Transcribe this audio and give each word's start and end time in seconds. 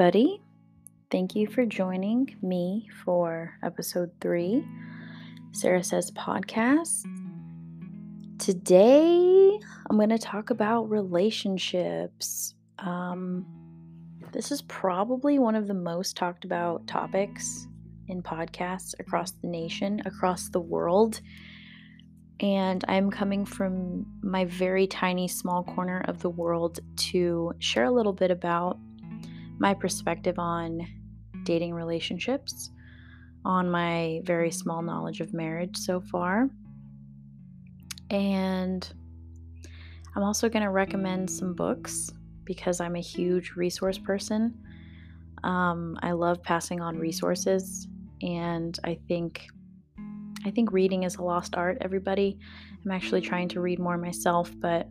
Everybody. 0.00 0.40
Thank 1.10 1.34
you 1.34 1.48
for 1.48 1.66
joining 1.66 2.36
me 2.40 2.88
for 3.04 3.54
episode 3.64 4.12
three, 4.20 4.64
Sarah 5.50 5.82
Says 5.82 6.12
Podcast. 6.12 7.02
Today, 8.38 9.58
I'm 9.90 9.96
going 9.96 10.10
to 10.10 10.18
talk 10.18 10.50
about 10.50 10.88
relationships. 10.88 12.54
Um, 12.78 13.44
this 14.30 14.52
is 14.52 14.62
probably 14.62 15.40
one 15.40 15.56
of 15.56 15.66
the 15.66 15.74
most 15.74 16.16
talked 16.16 16.44
about 16.44 16.86
topics 16.86 17.66
in 18.06 18.22
podcasts 18.22 18.94
across 19.00 19.32
the 19.32 19.48
nation, 19.48 20.00
across 20.06 20.48
the 20.48 20.60
world. 20.60 21.20
And 22.38 22.84
I'm 22.86 23.10
coming 23.10 23.44
from 23.44 24.06
my 24.22 24.44
very 24.44 24.86
tiny, 24.86 25.26
small 25.26 25.64
corner 25.64 26.04
of 26.06 26.20
the 26.20 26.30
world 26.30 26.78
to 27.10 27.52
share 27.58 27.86
a 27.86 27.90
little 27.90 28.12
bit 28.12 28.30
about 28.30 28.78
my 29.58 29.74
perspective 29.74 30.38
on 30.38 30.86
dating 31.44 31.74
relationships, 31.74 32.70
on 33.44 33.70
my 33.70 34.20
very 34.24 34.50
small 34.50 34.82
knowledge 34.82 35.20
of 35.20 35.32
marriage 35.32 35.76
so 35.76 36.00
far. 36.00 36.48
And 38.10 38.90
I'm 40.16 40.22
also 40.22 40.48
going 40.48 40.62
to 40.62 40.70
recommend 40.70 41.30
some 41.30 41.54
books 41.54 42.10
because 42.44 42.80
I'm 42.80 42.96
a 42.96 43.00
huge 43.00 43.52
resource 43.52 43.98
person. 43.98 44.54
Um, 45.44 45.98
I 46.02 46.12
love 46.12 46.42
passing 46.42 46.80
on 46.80 46.98
resources, 46.98 47.86
and 48.22 48.78
I 48.84 48.98
think 49.06 49.46
I 50.44 50.50
think 50.50 50.72
reading 50.72 51.02
is 51.02 51.16
a 51.16 51.22
lost 51.22 51.54
art. 51.54 51.78
Everybody, 51.80 52.38
I'm 52.84 52.90
actually 52.90 53.20
trying 53.20 53.48
to 53.50 53.60
read 53.60 53.78
more 53.78 53.98
myself, 53.98 54.50
but 54.60 54.88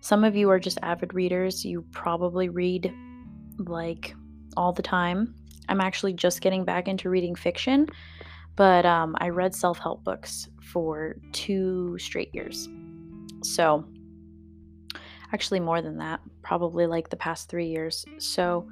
some 0.00 0.24
of 0.24 0.34
you 0.36 0.48
are 0.50 0.58
just 0.58 0.78
avid 0.82 1.12
readers. 1.14 1.64
You 1.64 1.84
probably 1.92 2.48
read 2.48 2.92
like 3.58 4.14
all 4.56 4.72
the 4.72 4.82
time. 4.82 5.34
I'm 5.68 5.80
actually 5.80 6.12
just 6.12 6.40
getting 6.40 6.64
back 6.64 6.88
into 6.88 7.08
reading 7.08 7.34
fiction, 7.34 7.86
but 8.56 8.84
um, 8.84 9.16
I 9.18 9.30
read 9.30 9.54
self 9.54 9.78
help 9.78 10.04
books 10.04 10.48
for 10.62 11.16
two 11.32 11.96
straight 11.98 12.34
years. 12.34 12.68
So, 13.42 13.84
actually, 15.32 15.60
more 15.60 15.82
than 15.82 15.98
that, 15.98 16.20
probably 16.42 16.86
like 16.86 17.10
the 17.10 17.16
past 17.16 17.48
three 17.48 17.68
years. 17.68 18.04
So, 18.18 18.68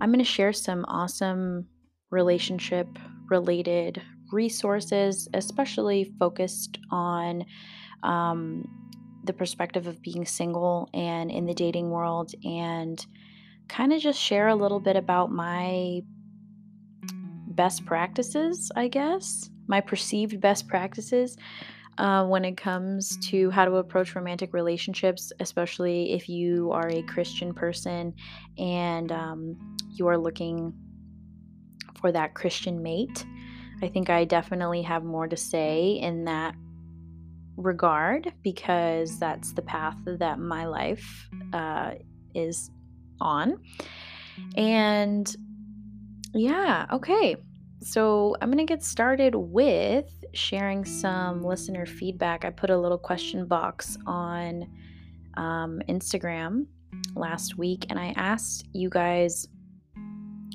I'm 0.00 0.10
going 0.10 0.18
to 0.18 0.24
share 0.24 0.52
some 0.52 0.84
awesome 0.88 1.66
relationship 2.10 2.88
related 3.28 4.02
resources, 4.32 5.28
especially 5.34 6.12
focused 6.18 6.78
on 6.90 7.44
um, 8.02 8.64
the 9.24 9.32
perspective 9.32 9.86
of 9.86 10.00
being 10.02 10.24
single 10.24 10.88
and 10.94 11.30
in 11.30 11.46
the 11.46 11.54
dating 11.54 11.90
world 11.90 12.32
and 12.44 13.04
kind 13.70 13.92
of 13.92 14.00
just 14.00 14.20
share 14.20 14.48
a 14.48 14.54
little 14.54 14.80
bit 14.80 14.96
about 14.96 15.30
my 15.30 16.02
best 17.46 17.86
practices, 17.86 18.70
I 18.74 18.88
guess, 18.88 19.48
my 19.66 19.80
perceived 19.80 20.40
best 20.40 20.66
practices 20.68 21.36
uh, 21.98 22.24
when 22.26 22.44
it 22.44 22.56
comes 22.56 23.16
to 23.28 23.50
how 23.50 23.64
to 23.64 23.76
approach 23.76 24.14
romantic 24.14 24.52
relationships, 24.52 25.32
especially 25.38 26.12
if 26.12 26.28
you 26.28 26.72
are 26.72 26.88
a 26.88 27.02
Christian 27.02 27.54
person 27.54 28.12
and 28.58 29.12
um, 29.12 29.76
you 29.90 30.08
are 30.08 30.18
looking 30.18 30.72
for 32.00 32.10
that 32.10 32.34
Christian 32.34 32.82
mate. 32.82 33.24
I 33.82 33.88
think 33.88 34.10
I 34.10 34.24
definitely 34.24 34.82
have 34.82 35.04
more 35.04 35.28
to 35.28 35.36
say 35.36 35.92
in 35.92 36.24
that 36.24 36.54
regard 37.56 38.32
because 38.42 39.18
that's 39.18 39.52
the 39.52 39.62
path 39.62 39.96
that 40.06 40.38
my 40.38 40.66
life 40.66 41.28
uh, 41.52 41.92
is 42.34 42.70
on. 43.20 43.60
And 44.56 45.34
yeah, 46.34 46.86
okay. 46.92 47.36
So 47.82 48.36
I'm 48.40 48.50
going 48.50 48.64
to 48.64 48.70
get 48.70 48.82
started 48.82 49.34
with 49.34 50.12
sharing 50.34 50.84
some 50.84 51.42
listener 51.42 51.86
feedback. 51.86 52.44
I 52.44 52.50
put 52.50 52.70
a 52.70 52.76
little 52.76 52.98
question 52.98 53.46
box 53.46 53.96
on 54.06 54.68
um, 55.36 55.80
Instagram 55.88 56.66
last 57.14 57.56
week 57.56 57.86
and 57.88 57.98
I 57.98 58.12
asked 58.16 58.68
you 58.72 58.90
guys 58.90 59.48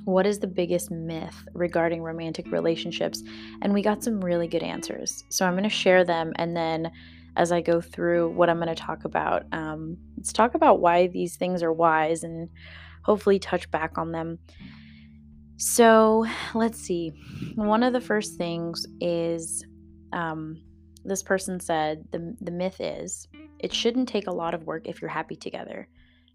what 0.06 0.28
is 0.28 0.38
the 0.38 0.48
biggest 0.48 0.92
myth 0.92 1.48
regarding 1.54 2.02
romantic 2.02 2.52
relationships? 2.52 3.24
And 3.64 3.74
we 3.74 3.82
got 3.82 4.04
some 4.04 4.24
really 4.24 4.48
good 4.48 4.62
answers. 4.62 5.24
So 5.30 5.46
I'm 5.46 5.54
going 5.54 5.64
to 5.64 5.70
share 5.70 6.04
them 6.04 6.32
and 6.36 6.56
then 6.56 6.92
as 7.36 7.52
I 7.52 7.62
go 7.62 7.82
through 7.82 8.30
what 8.30 8.50
I'm 8.50 8.58
going 8.58 8.68
to 8.68 8.76
talk 8.76 9.06
about, 9.06 9.44
um, 9.52 9.98
let's 10.18 10.34
talk 10.34 10.56
about 10.56 10.80
why 10.80 11.08
these 11.08 11.36
things 11.36 11.62
are 11.64 11.74
wise 11.74 12.24
and 12.24 12.50
hopefully 13.04 13.40
touch 13.40 13.70
back 13.72 13.98
on 13.98 14.12
them. 14.12 14.40
So 15.58 16.26
let's 16.54 16.80
see. 16.80 17.14
One 17.56 17.84
of 17.84 17.94
the 17.94 18.02
first 18.02 18.38
things 18.38 18.86
is 19.00 19.66
um, 20.12 20.62
this 21.04 21.24
person 21.24 21.60
said 21.60 22.04
the, 22.12 22.36
the 22.42 22.52
myth 22.52 22.78
is 22.80 23.28
it 23.60 23.74
shouldn't 23.74 24.10
take 24.10 24.28
a 24.28 24.34
lot 24.34 24.54
of 24.54 24.64
work 24.64 24.88
if 24.88 25.02
you're 25.02 25.10
happy 25.10 25.36
together. 25.36 25.88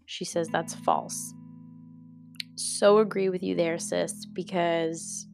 She 0.05 0.25
says 0.25 0.47
that's 0.47 0.73
false. 0.73 1.33
So 2.55 2.97
agree 2.99 3.29
with 3.29 3.43
you 3.43 3.55
there, 3.55 3.77
sis, 3.77 4.25
because 4.25 5.27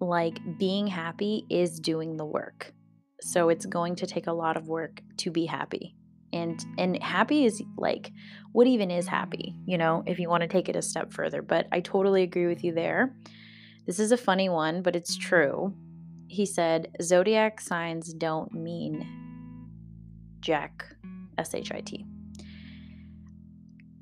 like 0.00 0.38
being 0.58 0.86
happy 0.86 1.44
is 1.50 1.78
doing 1.80 2.16
the 2.16 2.24
work. 2.24 2.72
So 3.22 3.48
it's 3.48 3.66
going 3.66 3.96
to 3.96 4.06
take 4.06 4.26
a 4.26 4.32
lot 4.32 4.56
of 4.56 4.68
work 4.68 5.00
to 5.18 5.30
be 5.30 5.46
happy 5.46 5.94
and 6.32 6.64
and 6.78 7.02
happy 7.02 7.44
is 7.44 7.62
like 7.76 8.12
what 8.52 8.66
even 8.66 8.90
is 8.90 9.06
happy 9.06 9.54
you 9.66 9.76
know 9.76 10.02
if 10.06 10.18
you 10.18 10.28
want 10.28 10.42
to 10.42 10.48
take 10.48 10.68
it 10.68 10.76
a 10.76 10.82
step 10.82 11.12
further 11.12 11.42
but 11.42 11.66
i 11.72 11.80
totally 11.80 12.22
agree 12.22 12.46
with 12.46 12.64
you 12.64 12.72
there 12.72 13.14
this 13.86 13.98
is 13.98 14.12
a 14.12 14.16
funny 14.16 14.48
one 14.48 14.82
but 14.82 14.96
it's 14.96 15.16
true 15.16 15.74
he 16.28 16.46
said 16.46 16.96
zodiac 17.02 17.60
signs 17.60 18.12
don't 18.14 18.52
mean 18.52 19.06
jack 20.40 20.84
s-h-i-t 21.38 22.06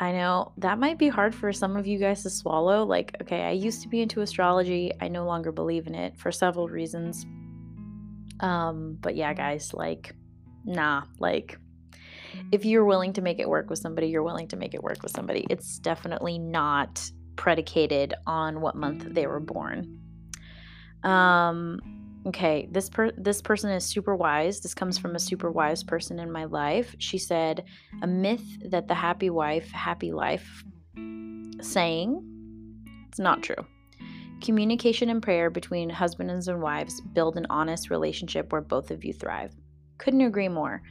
I 0.02 0.12
know 0.12 0.52
that 0.56 0.78
might 0.78 0.98
be 0.98 1.08
hard 1.08 1.34
for 1.34 1.52
some 1.52 1.76
of 1.76 1.86
you 1.86 1.98
guys 1.98 2.22
to 2.22 2.30
swallow. 2.30 2.86
Like, 2.86 3.14
okay, 3.20 3.42
I 3.42 3.50
used 3.50 3.82
to 3.82 3.88
be 3.88 4.00
into 4.00 4.22
astrology. 4.22 4.90
I 4.98 5.08
no 5.08 5.26
longer 5.26 5.52
believe 5.52 5.86
in 5.86 5.94
it 5.94 6.16
for 6.16 6.32
several 6.32 6.68
reasons. 6.68 7.26
Um, 8.40 8.96
but 9.00 9.16
yeah, 9.16 9.32
guys, 9.34 9.72
like, 9.74 10.14
nah, 10.64 11.04
like, 11.18 11.58
if 12.52 12.64
you're 12.64 12.84
willing 12.84 13.12
to 13.14 13.22
make 13.22 13.38
it 13.38 13.48
work 13.48 13.70
with 13.70 13.78
somebody, 13.78 14.08
you're 14.08 14.22
willing 14.22 14.48
to 14.48 14.56
make 14.56 14.74
it 14.74 14.82
work 14.82 15.02
with 15.02 15.12
somebody. 15.12 15.46
It's 15.50 15.78
definitely 15.78 16.38
not 16.38 17.10
predicated 17.36 18.14
on 18.26 18.60
what 18.60 18.76
month 18.76 19.04
they 19.08 19.26
were 19.26 19.40
born. 19.40 19.98
Um, 21.02 21.80
okay, 22.26 22.68
this 22.70 22.88
per- 22.88 23.12
this 23.16 23.40
person 23.42 23.70
is 23.70 23.84
super 23.84 24.14
wise. 24.14 24.60
This 24.60 24.74
comes 24.74 24.98
from 24.98 25.16
a 25.16 25.18
super 25.18 25.50
wise 25.50 25.82
person 25.82 26.18
in 26.18 26.30
my 26.30 26.44
life. 26.44 26.94
She 26.98 27.18
said, 27.18 27.64
"A 28.02 28.06
myth 28.06 28.44
that 28.70 28.88
the 28.88 28.94
happy 28.94 29.30
wife, 29.30 29.70
happy 29.70 30.12
life 30.12 30.64
saying 31.60 32.22
it's 33.08 33.18
not 33.18 33.42
true." 33.42 33.66
Communication 34.40 35.10
and 35.10 35.22
prayer 35.22 35.50
between 35.50 35.90
husbands 35.90 36.48
and 36.48 36.62
wives 36.62 37.00
build 37.00 37.36
an 37.36 37.46
honest 37.50 37.90
relationship 37.90 38.52
where 38.52 38.62
both 38.62 38.90
of 38.90 39.04
you 39.04 39.12
thrive. 39.12 39.52
Couldn't 39.98 40.22
agree 40.22 40.48
more. 40.48 40.82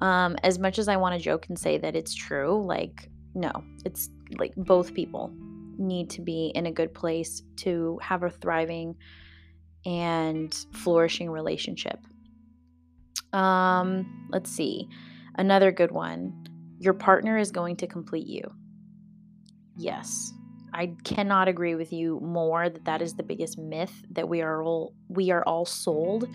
Um, 0.00 0.36
as 0.42 0.58
much 0.58 0.78
as 0.78 0.88
I 0.88 0.96
want 0.96 1.14
to 1.14 1.24
joke 1.24 1.46
and 1.48 1.58
say 1.58 1.78
that 1.78 1.94
it's 1.94 2.14
true, 2.14 2.64
like, 2.64 3.08
no, 3.34 3.52
it's 3.84 4.10
like 4.38 4.52
both 4.56 4.94
people 4.94 5.32
need 5.78 6.10
to 6.10 6.22
be 6.22 6.52
in 6.54 6.66
a 6.66 6.72
good 6.72 6.92
place 6.94 7.42
to 7.56 7.98
have 8.02 8.22
a 8.22 8.30
thriving 8.30 8.96
and 9.86 10.54
flourishing 10.72 11.30
relationship. 11.30 11.98
Um, 13.32 14.28
let's 14.30 14.50
see. 14.50 14.88
Another 15.36 15.70
good 15.70 15.92
one. 15.92 16.46
Your 16.78 16.94
partner 16.94 17.38
is 17.38 17.50
going 17.50 17.76
to 17.76 17.86
complete 17.86 18.26
you. 18.26 18.42
Yes. 19.76 20.32
I 20.72 20.94
cannot 21.04 21.48
agree 21.48 21.74
with 21.74 21.92
you 21.92 22.20
more 22.20 22.68
that 22.68 22.84
that 22.84 23.02
is 23.02 23.14
the 23.14 23.22
biggest 23.22 23.58
myth 23.58 24.04
that 24.12 24.28
we 24.28 24.40
are 24.42 24.62
all 24.62 24.94
we 25.08 25.30
are 25.30 25.42
all 25.44 25.64
sold 25.64 26.28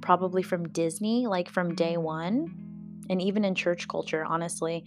probably 0.00 0.42
from 0.42 0.68
Disney 0.68 1.26
like 1.26 1.48
from 1.48 1.74
day 1.74 1.96
1 1.96 2.64
and 3.10 3.22
even 3.22 3.44
in 3.44 3.54
church 3.54 3.88
culture, 3.88 4.24
honestly. 4.24 4.84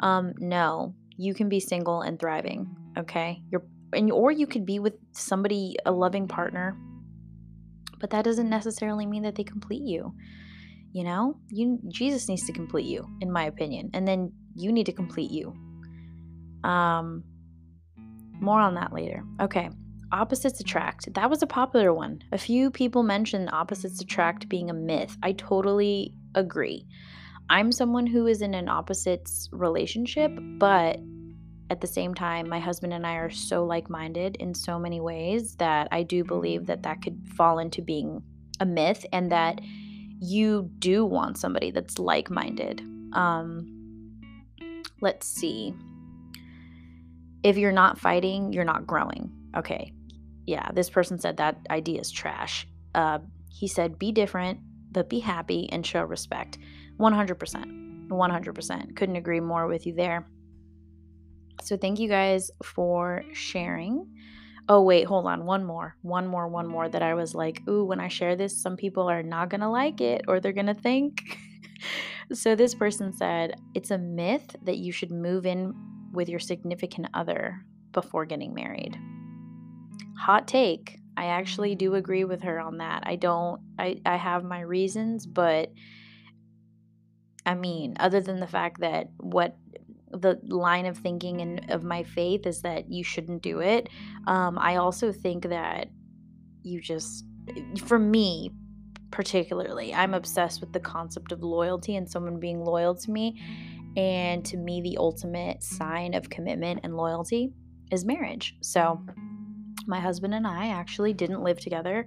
Um, 0.00 0.34
no, 0.38 0.94
you 1.16 1.34
can 1.34 1.48
be 1.48 1.60
single 1.60 2.02
and 2.02 2.18
thriving. 2.18 2.76
Okay, 2.98 3.42
you're 3.50 3.62
and 3.92 4.10
or 4.10 4.30
you 4.30 4.46
could 4.46 4.64
be 4.64 4.78
with 4.78 4.94
somebody, 5.12 5.76
a 5.84 5.92
loving 5.92 6.28
partner, 6.28 6.76
but 7.98 8.10
that 8.10 8.24
doesn't 8.24 8.48
necessarily 8.48 9.06
mean 9.06 9.22
that 9.22 9.34
they 9.34 9.44
complete 9.44 9.82
you. 9.82 10.14
You 10.92 11.04
know, 11.04 11.36
you 11.48 11.78
Jesus 11.88 12.28
needs 12.28 12.46
to 12.46 12.52
complete 12.52 12.86
you, 12.86 13.06
in 13.20 13.30
my 13.30 13.44
opinion, 13.44 13.90
and 13.92 14.06
then 14.06 14.32
you 14.54 14.72
need 14.72 14.86
to 14.86 14.92
complete 14.92 15.30
you. 15.30 15.54
Um, 16.64 17.24
more 18.40 18.60
on 18.60 18.74
that 18.74 18.92
later. 18.92 19.24
Okay. 19.40 19.70
Opposites 20.12 20.60
attract. 20.60 21.12
That 21.14 21.30
was 21.30 21.42
a 21.42 21.46
popular 21.46 21.94
one. 21.94 22.22
A 22.32 22.38
few 22.38 22.70
people 22.70 23.02
mentioned 23.02 23.48
opposites 23.52 24.00
attract 24.00 24.48
being 24.48 24.68
a 24.68 24.74
myth. 24.74 25.16
I 25.22 25.32
totally 25.32 26.14
agree. 26.34 26.86
I'm 27.48 27.72
someone 27.72 28.06
who 28.06 28.26
is 28.26 28.42
in 28.42 28.54
an 28.54 28.68
opposites 28.68 29.48
relationship, 29.52 30.32
but 30.58 30.98
at 31.70 31.80
the 31.80 31.86
same 31.86 32.14
time, 32.14 32.48
my 32.48 32.58
husband 32.58 32.92
and 32.92 33.06
I 33.06 33.14
are 33.14 33.30
so 33.30 33.64
like 33.64 33.88
minded 33.88 34.36
in 34.36 34.54
so 34.54 34.78
many 34.78 35.00
ways 35.00 35.54
that 35.56 35.86
I 35.92 36.02
do 36.02 36.24
believe 36.24 36.66
that 36.66 36.82
that 36.82 37.02
could 37.02 37.20
fall 37.36 37.60
into 37.60 37.80
being 37.80 38.22
a 38.58 38.66
myth 38.66 39.06
and 39.12 39.30
that 39.30 39.60
you 40.20 40.68
do 40.80 41.04
want 41.04 41.38
somebody 41.38 41.70
that's 41.70 41.98
like 41.98 42.30
minded. 42.30 42.82
Um, 43.12 43.66
let's 45.00 45.26
see. 45.26 45.74
If 47.42 47.56
you're 47.56 47.72
not 47.72 47.98
fighting, 47.98 48.52
you're 48.52 48.64
not 48.64 48.86
growing. 48.86 49.30
Okay. 49.56 49.92
Yeah, 50.46 50.70
this 50.72 50.90
person 50.90 51.18
said 51.18 51.36
that 51.36 51.58
idea 51.70 52.00
is 52.00 52.10
trash. 52.10 52.66
Uh, 52.94 53.20
he 53.50 53.66
said, 53.66 53.98
be 53.98 54.12
different, 54.12 54.60
but 54.92 55.08
be 55.08 55.20
happy 55.20 55.68
and 55.70 55.86
show 55.86 56.02
respect. 56.02 56.58
100%. 56.98 58.08
100%. 58.08 58.96
Couldn't 58.96 59.16
agree 59.16 59.40
more 59.40 59.66
with 59.66 59.86
you 59.86 59.94
there. 59.94 60.26
So, 61.62 61.76
thank 61.76 61.98
you 61.98 62.08
guys 62.08 62.50
for 62.64 63.22
sharing. 63.32 64.06
Oh, 64.68 64.82
wait, 64.82 65.04
hold 65.04 65.26
on. 65.26 65.44
One 65.44 65.64
more. 65.64 65.96
One 66.02 66.26
more, 66.26 66.48
one 66.48 66.66
more 66.66 66.88
that 66.88 67.02
I 67.02 67.14
was 67.14 67.34
like, 67.34 67.62
ooh, 67.68 67.84
when 67.84 68.00
I 68.00 68.08
share 68.08 68.36
this, 68.36 68.62
some 68.62 68.76
people 68.76 69.10
are 69.10 69.22
not 69.22 69.50
going 69.50 69.60
to 69.60 69.68
like 69.68 70.00
it 70.00 70.22
or 70.26 70.40
they're 70.40 70.52
going 70.52 70.66
to 70.66 70.74
think. 70.74 71.38
so, 72.32 72.54
this 72.54 72.74
person 72.74 73.12
said, 73.12 73.60
it's 73.74 73.90
a 73.90 73.98
myth 73.98 74.56
that 74.62 74.78
you 74.78 74.90
should 74.92 75.10
move 75.10 75.44
in 75.44 75.74
with 76.12 76.28
your 76.28 76.40
significant 76.40 77.08
other 77.14 77.64
before 77.92 78.24
getting 78.24 78.54
married. 78.54 78.98
Hot 80.18 80.46
take. 80.46 80.98
I 81.16 81.26
actually 81.26 81.74
do 81.74 81.94
agree 81.94 82.24
with 82.24 82.42
her 82.42 82.60
on 82.60 82.78
that. 82.78 83.02
I 83.06 83.16
don't, 83.16 83.60
I, 83.78 84.00
I 84.06 84.16
have 84.16 84.44
my 84.44 84.60
reasons, 84.60 85.26
but 85.26 85.72
I 87.44 87.54
mean, 87.54 87.96
other 87.98 88.20
than 88.20 88.40
the 88.40 88.46
fact 88.46 88.80
that 88.80 89.08
what 89.18 89.56
the 90.12 90.38
line 90.42 90.86
of 90.86 90.98
thinking 90.98 91.40
and 91.40 91.70
of 91.70 91.84
my 91.84 92.02
faith 92.02 92.46
is 92.46 92.62
that 92.62 92.90
you 92.90 93.04
shouldn't 93.04 93.42
do 93.42 93.60
it. 93.60 93.88
Um, 94.26 94.58
I 94.58 94.76
also 94.76 95.12
think 95.12 95.48
that 95.48 95.88
you 96.62 96.80
just, 96.80 97.24
for 97.84 97.98
me 97.98 98.50
particularly, 99.10 99.94
I'm 99.94 100.14
obsessed 100.14 100.60
with 100.60 100.72
the 100.72 100.80
concept 100.80 101.32
of 101.32 101.42
loyalty 101.42 101.96
and 101.96 102.08
someone 102.08 102.38
being 102.38 102.64
loyal 102.64 102.94
to 102.94 103.10
me. 103.10 103.40
And 103.96 104.44
to 104.46 104.56
me, 104.56 104.80
the 104.80 104.96
ultimate 104.98 105.62
sign 105.62 106.14
of 106.14 106.30
commitment 106.30 106.80
and 106.82 106.96
loyalty 106.96 107.52
is 107.90 108.04
marriage. 108.04 108.56
So, 108.60 109.00
my 109.86 109.98
husband 109.98 110.34
and 110.34 110.46
I 110.46 110.68
actually 110.68 111.12
didn't 111.12 111.42
live 111.42 111.58
together 111.58 112.06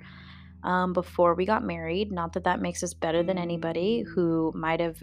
um, 0.64 0.94
before 0.94 1.36
we 1.36 1.46
got 1.46 1.64
married. 1.64 2.12
Not 2.12 2.34
that 2.34 2.46
that 2.46 2.62
makes 2.62 2.84
us 2.84 2.94
better 2.94 3.24
than 3.24 3.38
anybody 3.38 4.02
who 4.02 4.52
might 4.56 4.80
have 4.80 5.02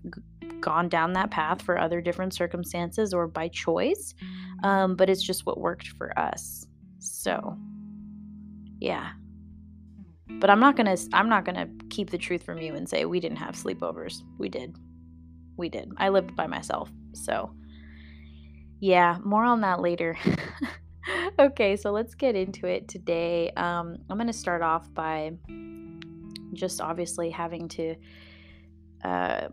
gone 0.60 0.88
down 0.88 1.12
that 1.14 1.30
path 1.30 1.62
for 1.62 1.78
other 1.78 2.00
different 2.00 2.34
circumstances 2.34 3.12
or 3.12 3.26
by 3.26 3.48
choice, 3.48 4.14
um, 4.62 4.94
but 4.96 5.10
it's 5.10 5.22
just 5.22 5.46
what 5.46 5.58
worked 5.58 5.88
for 5.88 6.18
us. 6.18 6.66
So, 6.98 7.56
yeah. 8.78 9.10
But 10.38 10.48
I'm 10.48 10.60
not 10.60 10.76
gonna 10.76 10.96
I'm 11.12 11.28
not 11.28 11.44
gonna 11.44 11.68
keep 11.90 12.10
the 12.10 12.18
truth 12.18 12.42
from 12.42 12.58
you 12.58 12.74
and 12.74 12.88
say 12.88 13.04
we 13.04 13.20
didn't 13.20 13.38
have 13.38 13.56
sleepovers. 13.56 14.22
We 14.38 14.48
did. 14.48 14.76
We 15.60 15.68
did. 15.68 15.92
I 15.96 16.08
lived 16.08 16.34
by 16.34 16.46
myself. 16.46 16.90
So, 17.12 17.52
yeah, 18.80 19.18
more 19.24 19.44
on 19.44 19.60
that 19.60 19.80
later. 19.80 20.18
okay, 21.38 21.76
so 21.76 21.92
let's 21.92 22.14
get 22.14 22.34
into 22.34 22.66
it 22.66 22.88
today. 22.88 23.50
Um, 23.56 23.98
I'm 24.08 24.16
going 24.16 24.26
to 24.26 24.32
start 24.32 24.62
off 24.62 24.92
by 24.92 25.32
just 26.52 26.80
obviously 26.80 27.30
having 27.30 27.68
to 27.68 27.94
uh, 29.04 29.48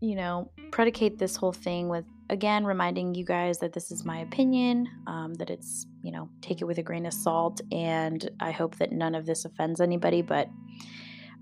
you 0.00 0.16
know, 0.16 0.50
predicate 0.70 1.18
this 1.18 1.36
whole 1.36 1.52
thing 1.52 1.88
with, 1.88 2.06
again, 2.30 2.64
reminding 2.64 3.14
you 3.14 3.24
guys 3.24 3.58
that 3.58 3.74
this 3.74 3.90
is 3.90 4.04
my 4.04 4.20
opinion, 4.20 4.88
um, 5.06 5.34
that 5.34 5.50
it's, 5.50 5.86
you 6.02 6.10
know, 6.10 6.28
take 6.40 6.62
it 6.62 6.64
with 6.64 6.78
a 6.78 6.82
grain 6.82 7.04
of 7.04 7.12
salt. 7.12 7.60
And 7.70 8.28
I 8.40 8.50
hope 8.50 8.76
that 8.76 8.92
none 8.92 9.14
of 9.14 9.26
this 9.26 9.44
offends 9.44 9.80
anybody, 9.80 10.22
but 10.22 10.48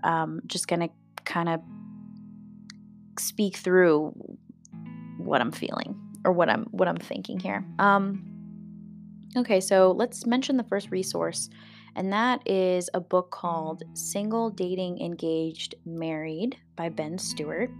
um, 0.03 0.41
just 0.45 0.67
going 0.67 0.81
to 0.81 0.89
kind 1.23 1.47
of 1.47 1.61
speak 3.19 3.57
through 3.57 4.13
what 5.17 5.41
I'm 5.41 5.51
feeling 5.51 5.99
or 6.25 6.31
what 6.31 6.49
I'm 6.49 6.65
what 6.71 6.87
I'm 6.87 6.97
thinking 6.97 7.39
here. 7.39 7.65
Um, 7.77 8.25
okay, 9.37 9.59
so 9.59 9.91
let's 9.91 10.25
mention 10.25 10.57
the 10.57 10.63
first 10.63 10.91
resource, 10.91 11.49
and 11.95 12.11
that 12.13 12.47
is 12.47 12.89
a 12.93 12.99
book 12.99 13.31
called 13.31 13.83
"Single, 13.93 14.49
Dating, 14.49 14.99
Engaged, 14.99 15.75
Married" 15.85 16.57
by 16.75 16.89
Ben 16.89 17.17
Stuart. 17.17 17.71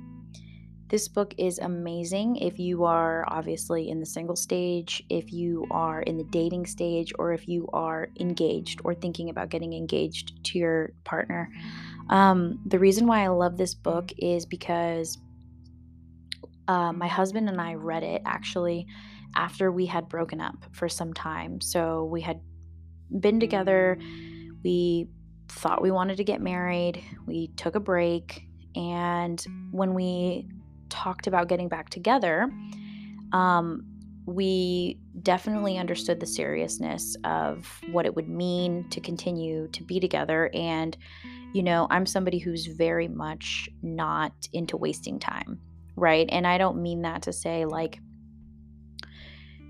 This 0.90 1.08
book 1.08 1.36
is 1.38 1.60
amazing 1.60 2.38
if 2.38 2.58
you 2.58 2.84
are 2.84 3.24
obviously 3.28 3.90
in 3.90 4.00
the 4.00 4.08
single 4.08 4.36
stage, 4.36 5.04
if 5.08 5.32
you 5.32 5.68
are 5.70 6.02
in 6.02 6.18
the 6.18 6.24
dating 6.24 6.66
stage, 6.66 7.14
or 7.20 7.32
if 7.32 7.48
you 7.48 7.70
are 7.74 8.10
engaged 8.20 8.82
or 8.84 8.96
thinking 8.96 9.30
about 9.30 9.50
getting 9.50 9.74
engaged 9.74 10.44
to 10.46 10.58
your 10.58 10.94
partner. 11.04 11.52
Um, 12.10 12.60
the 12.66 12.80
reason 12.80 13.06
why 13.06 13.24
I 13.24 13.28
love 13.28 13.56
this 13.56 13.76
book 13.76 14.12
is 14.18 14.48
because 14.48 15.20
uh, 16.70 16.94
my 16.94 17.08
husband 17.08 17.50
and 17.50 17.60
I 17.60 17.74
read 17.74 18.04
it 18.04 18.22
actually 18.26 18.86
after 19.36 19.72
we 19.72 19.88
had 19.88 20.08
broken 20.08 20.40
up 20.40 20.56
for 20.72 20.88
some 20.88 21.14
time. 21.14 21.60
So 21.62 22.06
we 22.06 22.22
had 22.22 22.40
been 23.20 23.40
together, 23.40 23.98
we 24.64 25.08
thought 25.48 25.82
we 25.82 25.90
wanted 25.90 26.18
to 26.18 26.24
get 26.24 26.42
married, 26.42 27.04
we 27.26 27.48
took 27.58 27.74
a 27.74 27.80
break, 27.80 28.44
and 28.76 29.44
when 29.72 29.96
we 29.96 30.48
talked 30.90 31.26
about 31.26 31.48
getting 31.48 31.70
back 31.70 31.90
together, 31.90 32.52
um, 33.34 33.84
we 34.28 35.00
definitely 35.24 35.80
understood 35.80 36.20
the 36.20 36.28
seriousness 36.28 37.16
of 37.24 37.82
what 37.92 38.06
it 38.06 38.16
would 38.16 38.30
mean 38.30 38.88
to 38.92 39.02
continue 39.02 39.68
to 39.70 39.84
be 39.84 40.00
together. 40.00 40.52
And, 40.54 40.96
you 41.52 41.64
know, 41.64 41.88
I'm 41.90 42.06
somebody 42.06 42.38
who's 42.38 42.68
very 42.68 43.08
much 43.08 43.70
not 43.82 44.34
into 44.54 44.78
wasting 44.78 45.18
time, 45.18 45.60
right? 46.00 46.28
And 46.32 46.48
I 46.48 46.58
don't 46.58 46.82
mean 46.82 47.02
that 47.04 47.24
to 47.24 47.34
say 47.34 47.66
like, 47.66 48.00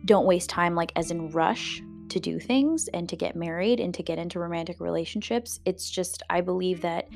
don't 0.06 0.26
waste 0.26 0.50
time, 0.50 0.76
like 0.76 0.92
as 0.96 1.12
in 1.12 1.30
rush 1.32 1.82
to 2.10 2.20
do 2.20 2.40
things 2.40 2.88
and 2.94 3.08
to 3.10 3.16
get 3.16 3.36
married 3.36 3.80
and 3.80 3.94
to 3.94 4.04
get 4.04 4.18
into 4.18 4.40
romantic 4.40 4.80
relationships. 4.80 5.60
It's 5.66 5.90
just, 5.90 6.24
I 6.30 6.42
believe 6.42 6.82
that 6.82 7.08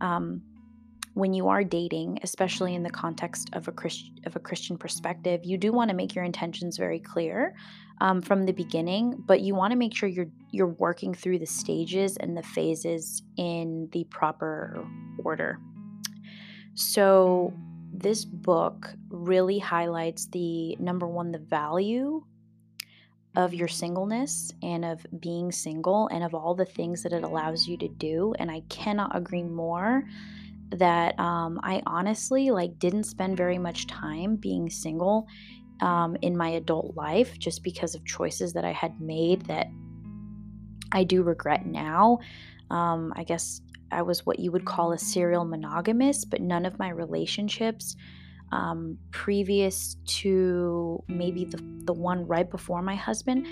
um, 0.00 0.42
when 1.14 1.34
you 1.34 1.48
are 1.48 1.62
dating, 1.62 2.18
especially 2.22 2.74
in 2.74 2.82
the 2.82 2.90
context 2.90 3.50
of 3.52 3.68
a 3.68 3.72
Christ- 3.72 4.20
of 4.24 4.34
a 4.34 4.40
Christian 4.40 4.76
perspective, 4.78 5.40
you 5.44 5.58
do 5.58 5.72
want 5.72 5.90
to 5.90 5.96
make 5.96 6.14
your 6.14 6.24
intentions 6.24 6.76
very 6.76 6.98
clear 6.98 7.54
um, 8.00 8.22
from 8.22 8.46
the 8.46 8.52
beginning, 8.52 9.22
but 9.26 9.40
you 9.40 9.54
want 9.54 9.72
to 9.72 9.76
make 9.76 9.94
sure 9.94 10.08
you're 10.08 10.30
you're 10.50 10.74
working 10.78 11.14
through 11.14 11.38
the 11.38 11.46
stages 11.46 12.16
and 12.16 12.36
the 12.36 12.42
phases 12.42 13.22
in 13.36 13.88
the 13.92 14.04
proper 14.04 14.84
order. 15.22 15.60
So 16.74 17.52
this 17.92 18.24
book 18.24 18.94
really 19.10 19.58
highlights 19.58 20.26
the 20.26 20.76
number 20.76 21.06
one, 21.06 21.30
the 21.30 21.38
value 21.38 22.24
of 23.36 23.54
your 23.54 23.68
singleness 23.68 24.52
and 24.62 24.84
of 24.84 25.06
being 25.20 25.52
single 25.52 26.08
and 26.08 26.22
of 26.22 26.34
all 26.34 26.54
the 26.54 26.64
things 26.64 27.02
that 27.02 27.12
it 27.12 27.22
allows 27.22 27.66
you 27.66 27.76
to 27.78 27.88
do. 27.88 28.34
And 28.38 28.50
I 28.50 28.60
cannot 28.68 29.16
agree 29.16 29.42
more 29.42 30.04
that 30.70 31.18
um, 31.18 31.60
I 31.62 31.82
honestly 31.86 32.50
like 32.50 32.78
didn't 32.78 33.04
spend 33.04 33.36
very 33.36 33.58
much 33.58 33.86
time 33.86 34.36
being 34.36 34.70
single 34.70 35.26
um, 35.80 36.16
in 36.22 36.36
my 36.36 36.50
adult 36.50 36.94
life 36.96 37.38
just 37.38 37.62
because 37.62 37.94
of 37.94 38.04
choices 38.04 38.52
that 38.54 38.64
I 38.64 38.72
had 38.72 39.00
made 39.00 39.42
that 39.42 39.66
I 40.92 41.04
do 41.04 41.22
regret 41.22 41.66
now. 41.66 42.18
Um, 42.70 43.12
I 43.16 43.24
guess 43.24 43.60
I 43.92 44.02
was 44.02 44.26
what 44.26 44.38
you 44.38 44.50
would 44.52 44.64
call 44.64 44.92
a 44.92 44.98
serial 44.98 45.44
monogamist, 45.44 46.30
but 46.30 46.40
none 46.40 46.66
of 46.66 46.78
my 46.78 46.90
relationships 46.90 47.96
um, 48.50 48.98
previous 49.10 49.96
to 50.06 51.02
maybe 51.08 51.44
the, 51.44 51.62
the 51.84 51.92
one 51.92 52.26
right 52.26 52.48
before 52.50 52.82
my 52.82 52.94
husband 52.94 53.46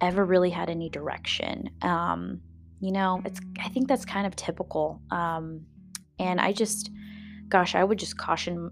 ever 0.00 0.24
really 0.24 0.50
had 0.50 0.68
any 0.68 0.90
direction. 0.90 1.70
Um, 1.82 2.40
you 2.80 2.92
know, 2.92 3.22
it's 3.24 3.40
I 3.60 3.68
think 3.68 3.88
that's 3.88 4.04
kind 4.04 4.26
of 4.26 4.34
typical 4.36 5.00
um, 5.10 5.66
and 6.18 6.40
I 6.40 6.52
just, 6.52 6.90
gosh, 7.48 7.74
I 7.74 7.84
would 7.84 7.98
just 7.98 8.16
caution 8.16 8.70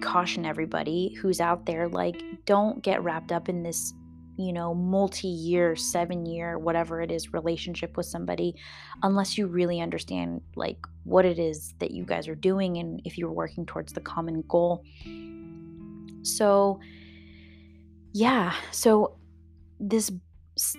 caution 0.00 0.46
everybody 0.46 1.12
who's 1.20 1.40
out 1.40 1.66
there 1.66 1.88
like 1.88 2.22
don't 2.46 2.82
get 2.82 3.02
wrapped 3.02 3.32
up 3.32 3.50
in 3.50 3.62
this 3.62 3.92
you 4.36 4.52
know 4.52 4.74
multi-year 4.74 5.76
7 5.76 6.26
year 6.26 6.58
whatever 6.58 7.00
it 7.00 7.10
is 7.10 7.32
relationship 7.32 7.96
with 7.96 8.06
somebody 8.06 8.54
unless 9.02 9.38
you 9.38 9.46
really 9.46 9.80
understand 9.80 10.40
like 10.56 10.78
what 11.04 11.24
it 11.24 11.38
is 11.38 11.74
that 11.78 11.90
you 11.90 12.04
guys 12.04 12.26
are 12.28 12.34
doing 12.34 12.78
and 12.78 13.00
if 13.04 13.16
you're 13.18 13.32
working 13.32 13.66
towards 13.66 13.92
the 13.92 14.00
common 14.00 14.42
goal. 14.48 14.82
So 16.22 16.80
yeah 18.12 18.54
so 18.70 19.16
this 19.80 20.10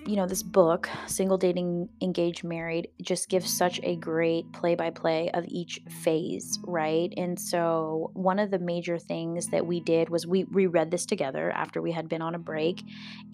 you 0.06 0.16
know, 0.16 0.26
this 0.26 0.42
book, 0.42 0.88
Single 1.06 1.36
Dating 1.36 1.88
Engaged 2.00 2.44
Married, 2.44 2.88
just 3.02 3.28
gives 3.28 3.52
such 3.52 3.78
a 3.82 3.96
great 3.96 4.50
play 4.52 4.74
by 4.74 4.90
play 4.90 5.30
of 5.34 5.44
each 5.48 5.80
phase, 6.02 6.58
right? 6.64 7.12
And 7.16 7.38
so, 7.38 8.10
one 8.14 8.38
of 8.38 8.50
the 8.50 8.58
major 8.58 8.98
things 8.98 9.48
that 9.48 9.66
we 9.66 9.80
did 9.80 10.08
was 10.08 10.26
we 10.26 10.44
reread 10.44 10.90
this 10.90 11.04
together 11.04 11.50
after 11.50 11.82
we 11.82 11.92
had 11.92 12.08
been 12.08 12.22
on 12.22 12.34
a 12.34 12.38
break, 12.38 12.82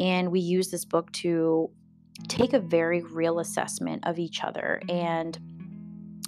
and 0.00 0.32
we 0.32 0.40
used 0.40 0.72
this 0.72 0.84
book 0.84 1.12
to 1.12 1.70
take 2.28 2.52
a 2.52 2.60
very 2.60 3.02
real 3.02 3.38
assessment 3.38 4.06
of 4.06 4.18
each 4.18 4.42
other. 4.42 4.80
Mm-hmm. 4.88 4.96
And 4.96 5.38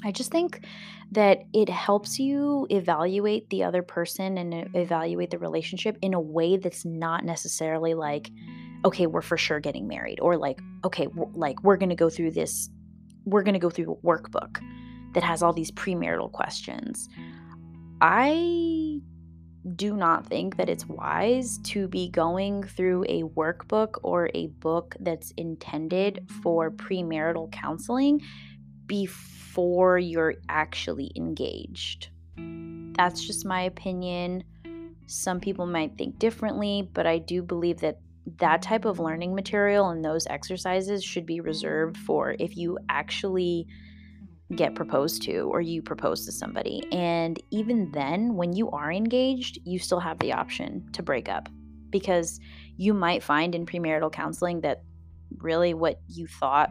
I 0.04 0.12
just 0.12 0.30
think 0.30 0.64
that 1.12 1.44
it 1.52 1.68
helps 1.68 2.18
you 2.18 2.66
evaluate 2.70 3.50
the 3.50 3.64
other 3.64 3.82
person 3.82 4.38
and 4.38 4.74
evaluate 4.74 5.30
the 5.30 5.38
relationship 5.38 5.96
in 6.02 6.14
a 6.14 6.20
way 6.20 6.56
that's 6.56 6.84
not 6.84 7.24
necessarily 7.24 7.94
like, 7.94 8.30
okay, 8.84 9.06
we're 9.06 9.22
for 9.22 9.36
sure 9.36 9.60
getting 9.60 9.88
married, 9.88 10.20
or 10.20 10.36
like, 10.36 10.60
okay, 10.84 11.06
we're, 11.06 11.30
like 11.32 11.62
we're 11.62 11.76
to 11.90 11.94
go 11.94 12.10
through 12.10 12.32
this, 12.32 12.68
we're 13.24 13.42
to 13.54 13.58
go 13.58 13.70
through 13.70 13.92
a 13.92 14.06
workbook 14.06 14.62
that 15.14 15.22
has 15.22 15.42
all 15.42 15.52
these 15.52 15.70
premarital 15.70 16.30
questions. 16.32 17.08
I 18.00 19.00
do 19.76 19.96
not 19.96 20.26
think 20.26 20.56
that 20.58 20.68
it's 20.68 20.86
wise 20.86 21.58
to 21.58 21.88
be 21.88 22.10
going 22.10 22.62
through 22.62 23.04
a 23.08 23.22
workbook 23.22 23.94
or 24.02 24.28
a 24.34 24.48
book 24.48 24.94
that's 25.00 25.32
intended 25.38 26.28
for 26.42 26.70
premarital 26.70 27.50
counseling 27.50 28.20
before 28.86 29.98
you're 29.98 30.34
actually 30.50 31.10
engaged. 31.16 32.08
That's 32.36 33.26
just 33.26 33.46
my 33.46 33.62
opinion. 33.62 34.44
Some 35.06 35.40
people 35.40 35.66
might 35.66 35.96
think 35.96 36.18
differently, 36.18 36.88
but 36.92 37.06
I 37.06 37.18
do 37.18 37.42
believe 37.42 37.80
that 37.80 37.98
that 38.38 38.62
type 38.62 38.84
of 38.84 38.98
learning 38.98 39.34
material 39.34 39.90
and 39.90 40.04
those 40.04 40.26
exercises 40.28 41.04
should 41.04 41.26
be 41.26 41.40
reserved 41.40 41.96
for 41.96 42.34
if 42.38 42.56
you 42.56 42.78
actually 42.88 43.66
get 44.54 44.74
proposed 44.74 45.22
to 45.22 45.40
or 45.50 45.60
you 45.60 45.82
propose 45.82 46.26
to 46.26 46.32
somebody. 46.32 46.82
And 46.92 47.40
even 47.50 47.90
then, 47.92 48.34
when 48.34 48.52
you 48.52 48.70
are 48.70 48.92
engaged, 48.92 49.58
you 49.64 49.78
still 49.78 50.00
have 50.00 50.18
the 50.18 50.32
option 50.32 50.88
to 50.92 51.02
break 51.02 51.28
up 51.28 51.48
because 51.90 52.40
you 52.76 52.92
might 52.92 53.22
find 53.22 53.54
in 53.54 53.66
premarital 53.66 54.12
counseling 54.12 54.60
that 54.62 54.82
really 55.38 55.74
what 55.74 56.00
you 56.08 56.26
thought 56.26 56.70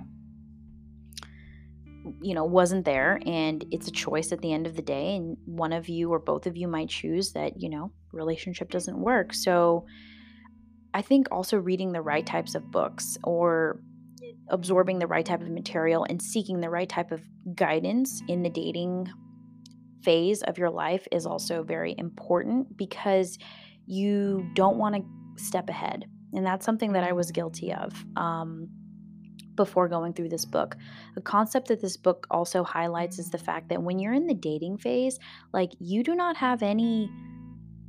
you 2.21 2.33
know 2.33 2.43
wasn't 2.43 2.83
there 2.83 3.21
and 3.25 3.65
it's 3.71 3.87
a 3.87 3.91
choice 3.91 4.33
at 4.33 4.41
the 4.41 4.51
end 4.51 4.67
of 4.67 4.75
the 4.75 4.81
day 4.81 5.15
and 5.15 5.37
one 5.45 5.71
of 5.71 5.87
you 5.87 6.11
or 6.11 6.19
both 6.19 6.45
of 6.45 6.57
you 6.57 6.67
might 6.67 6.89
choose 6.89 7.31
that 7.31 7.61
you 7.61 7.69
know 7.69 7.91
relationship 8.11 8.69
doesn't 8.69 8.97
work 8.97 9.33
so 9.33 9.85
I 10.93 11.01
think 11.01 11.27
also 11.31 11.57
reading 11.57 11.91
the 11.91 12.01
right 12.01 12.25
types 12.25 12.55
of 12.55 12.69
books 12.71 13.17
or 13.23 13.79
absorbing 14.49 14.99
the 14.99 15.07
right 15.07 15.25
type 15.25 15.41
of 15.41 15.49
material 15.49 16.05
and 16.07 16.21
seeking 16.21 16.59
the 16.59 16.69
right 16.69 16.89
type 16.89 17.11
of 17.11 17.21
guidance 17.55 18.21
in 18.27 18.43
the 18.43 18.49
dating 18.49 19.09
phase 20.03 20.43
of 20.43 20.57
your 20.57 20.69
life 20.69 21.07
is 21.11 21.25
also 21.25 21.63
very 21.63 21.95
important 21.97 22.77
because 22.77 23.37
you 23.85 24.49
don't 24.53 24.77
want 24.77 24.95
to 24.95 25.43
step 25.43 25.69
ahead. 25.69 26.05
And 26.33 26.45
that's 26.45 26.65
something 26.65 26.93
that 26.93 27.03
I 27.03 27.13
was 27.13 27.31
guilty 27.31 27.73
of 27.73 27.93
um, 28.15 28.69
before 29.55 29.87
going 29.87 30.13
through 30.13 30.29
this 30.29 30.45
book. 30.45 30.75
A 31.15 31.21
concept 31.21 31.67
that 31.69 31.81
this 31.81 31.97
book 31.97 32.27
also 32.29 32.63
highlights 32.63 33.19
is 33.19 33.29
the 33.29 33.37
fact 33.37 33.69
that 33.69 33.81
when 33.81 33.99
you're 33.99 34.13
in 34.13 34.27
the 34.27 34.33
dating 34.33 34.77
phase, 34.77 35.19
like 35.53 35.71
you 35.79 36.03
do 36.03 36.15
not 36.15 36.35
have 36.37 36.63
any 36.63 37.09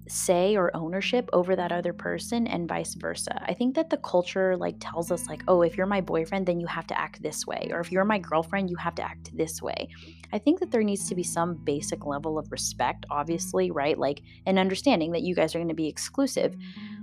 say 0.08 0.56
or 0.56 0.74
ownership 0.76 1.28
over 1.32 1.56
that 1.56 1.72
other 1.72 1.92
person 1.92 2.46
and 2.46 2.68
vice 2.68 2.94
versa. 2.94 3.42
I 3.46 3.54
think 3.54 3.74
that 3.74 3.90
the 3.90 3.96
culture 3.96 4.56
like 4.56 4.76
tells 4.80 5.10
us 5.10 5.28
like, 5.28 5.42
"Oh, 5.48 5.62
if 5.62 5.76
you're 5.76 5.86
my 5.86 6.00
boyfriend, 6.00 6.46
then 6.46 6.60
you 6.60 6.66
have 6.66 6.86
to 6.88 6.98
act 6.98 7.22
this 7.22 7.46
way," 7.46 7.70
or 7.72 7.80
if 7.80 7.90
you're 7.90 8.04
my 8.04 8.18
girlfriend, 8.18 8.70
you 8.70 8.76
have 8.76 8.94
to 8.96 9.02
act 9.02 9.36
this 9.36 9.62
way. 9.62 9.88
I 10.32 10.38
think 10.38 10.60
that 10.60 10.70
there 10.70 10.82
needs 10.82 11.08
to 11.08 11.14
be 11.14 11.22
some 11.22 11.54
basic 11.54 12.06
level 12.06 12.38
of 12.38 12.50
respect, 12.52 13.06
obviously, 13.10 13.70
right? 13.70 13.98
Like 13.98 14.22
an 14.46 14.58
understanding 14.58 15.12
that 15.12 15.22
you 15.22 15.34
guys 15.34 15.54
are 15.54 15.58
going 15.58 15.68
to 15.68 15.74
be 15.74 15.88
exclusive. 15.88 16.56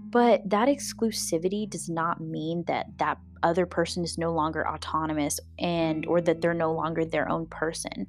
But 0.10 0.50
that 0.50 0.67
exclusivity 0.67 1.70
does 1.70 1.88
not 1.89 2.20
mean 2.20 2.65
that 2.67 2.98
that 2.98 3.17
other 3.43 3.65
person 3.65 4.03
is 4.03 4.17
no 4.17 4.31
longer 4.31 4.67
autonomous 4.67 5.39
and 5.60 6.05
or 6.05 6.21
that 6.21 6.41
they're 6.41 6.53
no 6.53 6.71
longer 6.71 7.05
their 7.05 7.29
own 7.29 7.45
person. 7.48 8.05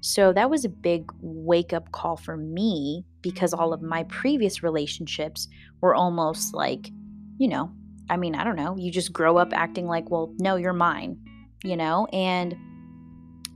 So 0.00 0.32
that 0.32 0.50
was 0.50 0.64
a 0.64 0.68
big 0.68 1.10
wake 1.20 1.72
up 1.72 1.92
call 1.92 2.16
for 2.16 2.36
me 2.36 3.04
because 3.22 3.52
all 3.52 3.72
of 3.72 3.82
my 3.82 4.04
previous 4.04 4.62
relationships 4.62 5.48
were 5.80 5.94
almost 5.94 6.54
like, 6.54 6.90
you 7.38 7.48
know, 7.48 7.70
I 8.10 8.16
mean, 8.16 8.34
I 8.34 8.44
don't 8.44 8.56
know, 8.56 8.76
you 8.76 8.90
just 8.90 9.12
grow 9.12 9.38
up 9.38 9.52
acting 9.52 9.86
like, 9.86 10.10
well, 10.10 10.34
no, 10.38 10.56
you're 10.56 10.72
mine, 10.72 11.18
you 11.64 11.76
know? 11.76 12.06
And 12.12 12.56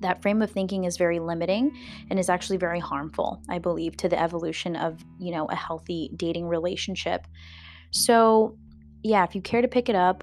that 0.00 0.23
frame 0.23 0.42
of 0.42 0.50
thinking 0.50 0.85
is 0.85 0.97
very 0.97 1.18
limiting 1.18 1.76
and 2.11 2.18
is 2.18 2.28
actually 2.28 2.59
very 2.59 2.80
harmful, 2.80 3.42
I 3.49 3.59
believe, 3.59 3.97
to 3.99 4.09
the 4.09 4.21
evolution 4.21 4.76
of, 4.76 5.04
you 5.18 5.33
know, 5.33 5.47
a 5.47 5.54
healthy 5.54 6.11
dating 6.16 6.47
relationship. 6.47 7.26
So, 7.90 8.56
yeah, 9.02 9.25
if 9.25 9.35
you 9.35 9.40
care 9.40 9.62
to 9.62 9.68
pick 9.68 9.88
it 9.88 9.95
up, 9.95 10.23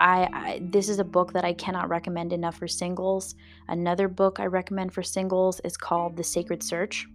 I, 0.00 0.28
I, 0.32 0.60
this 0.62 0.88
is 0.88 0.98
a 0.98 1.04
book 1.04 1.32
that 1.32 1.44
I 1.44 1.52
cannot 1.52 1.88
recommend 1.88 2.32
enough 2.32 2.56
for 2.56 2.68
singles. 2.68 3.34
Another 3.68 4.08
book 4.08 4.40
I 4.40 4.46
recommend 4.46 4.92
for 4.92 5.02
singles 5.02 5.60
is 5.64 5.76
called 5.76 6.16
The 6.16 6.24
Sacred 6.24 6.62
Search. 6.62 7.06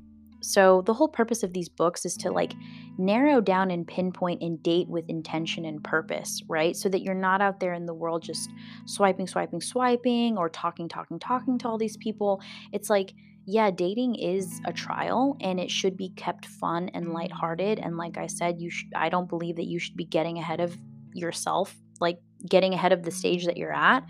So 0.42 0.82
the 0.86 0.94
whole 0.94 1.10
purpose 1.10 1.44
of 1.44 1.52
these 1.52 1.68
books 1.68 2.06
is 2.06 2.16
to 2.18 2.32
like 2.32 2.54
narrow 2.98 3.42
down 3.42 3.72
and 3.72 3.86
pinpoint 3.86 4.42
and 4.42 4.62
date 4.64 4.88
with 4.88 5.10
intention 5.10 5.66
and 5.66 5.84
purpose, 5.84 6.42
right? 6.48 6.76
So 6.76 6.88
that 6.90 7.02
you're 7.02 7.14
not 7.14 7.42
out 7.42 7.60
there 7.60 7.74
in 7.74 7.86
the 7.86 7.94
world 7.94 8.24
just 8.24 8.50
swiping, 8.86 9.28
swiping, 9.28 9.60
swiping 9.60 10.38
or 10.38 10.48
talking, 10.48 10.88
talking, 10.88 11.20
talking 11.20 11.58
to 11.60 11.68
all 11.68 11.78
these 11.78 11.98
people. 11.98 12.42
It's 12.72 12.90
like 12.90 13.14
yeah, 13.52 13.72
dating 13.72 14.14
is 14.14 14.62
a 14.66 14.74
trial 14.74 15.36
and 15.42 15.60
it 15.60 15.72
should 15.72 15.98
be 15.98 16.10
kept 16.10 16.46
fun 16.46 16.90
and 16.94 17.14
lighthearted. 17.14 17.80
And 17.80 17.98
like 17.98 18.16
I 18.16 18.28
said, 18.28 18.62
you 18.62 18.70
should, 18.70 18.90
I 18.96 19.10
don't 19.10 19.28
believe 19.28 19.56
that 19.56 19.66
you 19.66 19.80
should 19.80 19.96
be 19.96 20.06
getting 20.06 20.38
ahead 20.38 20.60
of 20.60 20.78
yourself, 21.14 21.76
like 22.00 22.20
getting 22.48 22.74
ahead 22.74 22.92
of 22.92 23.04
the 23.04 23.12
stage 23.12 23.46
that 23.46 23.58
you're 23.58 23.74
at. 23.74 24.06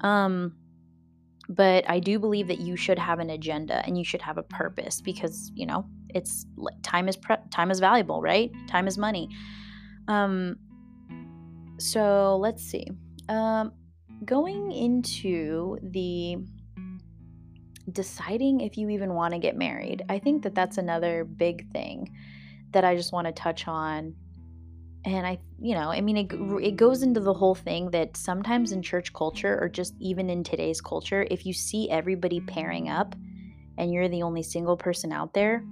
Um, 0.00 0.56
but 1.48 1.88
I 1.88 2.00
do 2.00 2.18
believe 2.18 2.48
that 2.48 2.60
you 2.60 2.76
should 2.76 2.98
have 2.98 3.18
an 3.18 3.30
agenda 3.30 3.84
and 3.84 3.98
you 3.98 4.04
should 4.04 4.22
have 4.22 4.38
a 4.38 4.42
purpose 4.42 5.00
because 5.00 5.52
you 5.54 5.66
know 5.66 5.84
it's 6.08 6.46
time 6.82 7.08
is 7.08 7.16
pre- 7.16 7.36
time 7.50 7.70
is 7.70 7.80
valuable, 7.80 8.22
right? 8.22 8.50
Time 8.66 8.86
is 8.86 8.96
money. 8.96 9.28
Um, 10.08 10.56
so 11.78 12.38
let's 12.38 12.62
see. 12.62 12.86
Um, 13.28 13.72
going 14.24 14.72
into 14.72 15.78
the 15.82 16.38
deciding 17.92 18.60
if 18.60 18.78
you 18.78 18.88
even 18.90 19.14
want 19.14 19.34
to 19.34 19.38
get 19.38 19.56
married. 19.56 20.02
I 20.08 20.18
think 20.18 20.42
that 20.44 20.54
that's 20.54 20.78
another 20.78 21.24
big 21.24 21.70
thing 21.72 22.14
that 22.72 22.84
I 22.84 22.96
just 22.96 23.12
want 23.12 23.26
to 23.26 23.32
touch 23.32 23.68
on. 23.68 24.14
And 25.06 25.26
I, 25.26 25.38
you 25.60 25.74
know, 25.74 25.90
I 25.90 26.00
mean, 26.00 26.16
it, 26.16 26.32
it 26.64 26.76
goes 26.76 27.02
into 27.02 27.20
the 27.20 27.34
whole 27.34 27.54
thing 27.54 27.90
that 27.90 28.16
sometimes 28.16 28.72
in 28.72 28.80
church 28.80 29.12
culture 29.12 29.58
or 29.60 29.68
just 29.68 29.94
even 30.00 30.30
in 30.30 30.42
today's 30.42 30.80
culture, 30.80 31.26
if 31.30 31.44
you 31.44 31.52
see 31.52 31.90
everybody 31.90 32.40
pairing 32.40 32.88
up 32.88 33.14
and 33.76 33.92
you're 33.92 34.08
the 34.08 34.22
only 34.22 34.42
single 34.42 34.76
person 34.76 35.12
out 35.12 35.34
there, 35.34 35.62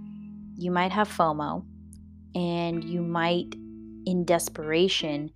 you 0.57 0.71
might 0.71 0.93
have 0.93 1.09
FOMO 1.09 1.65
and 2.35 2.85
you 2.85 3.01
might, 3.01 3.55
in 4.05 4.25
desperation, 4.27 5.31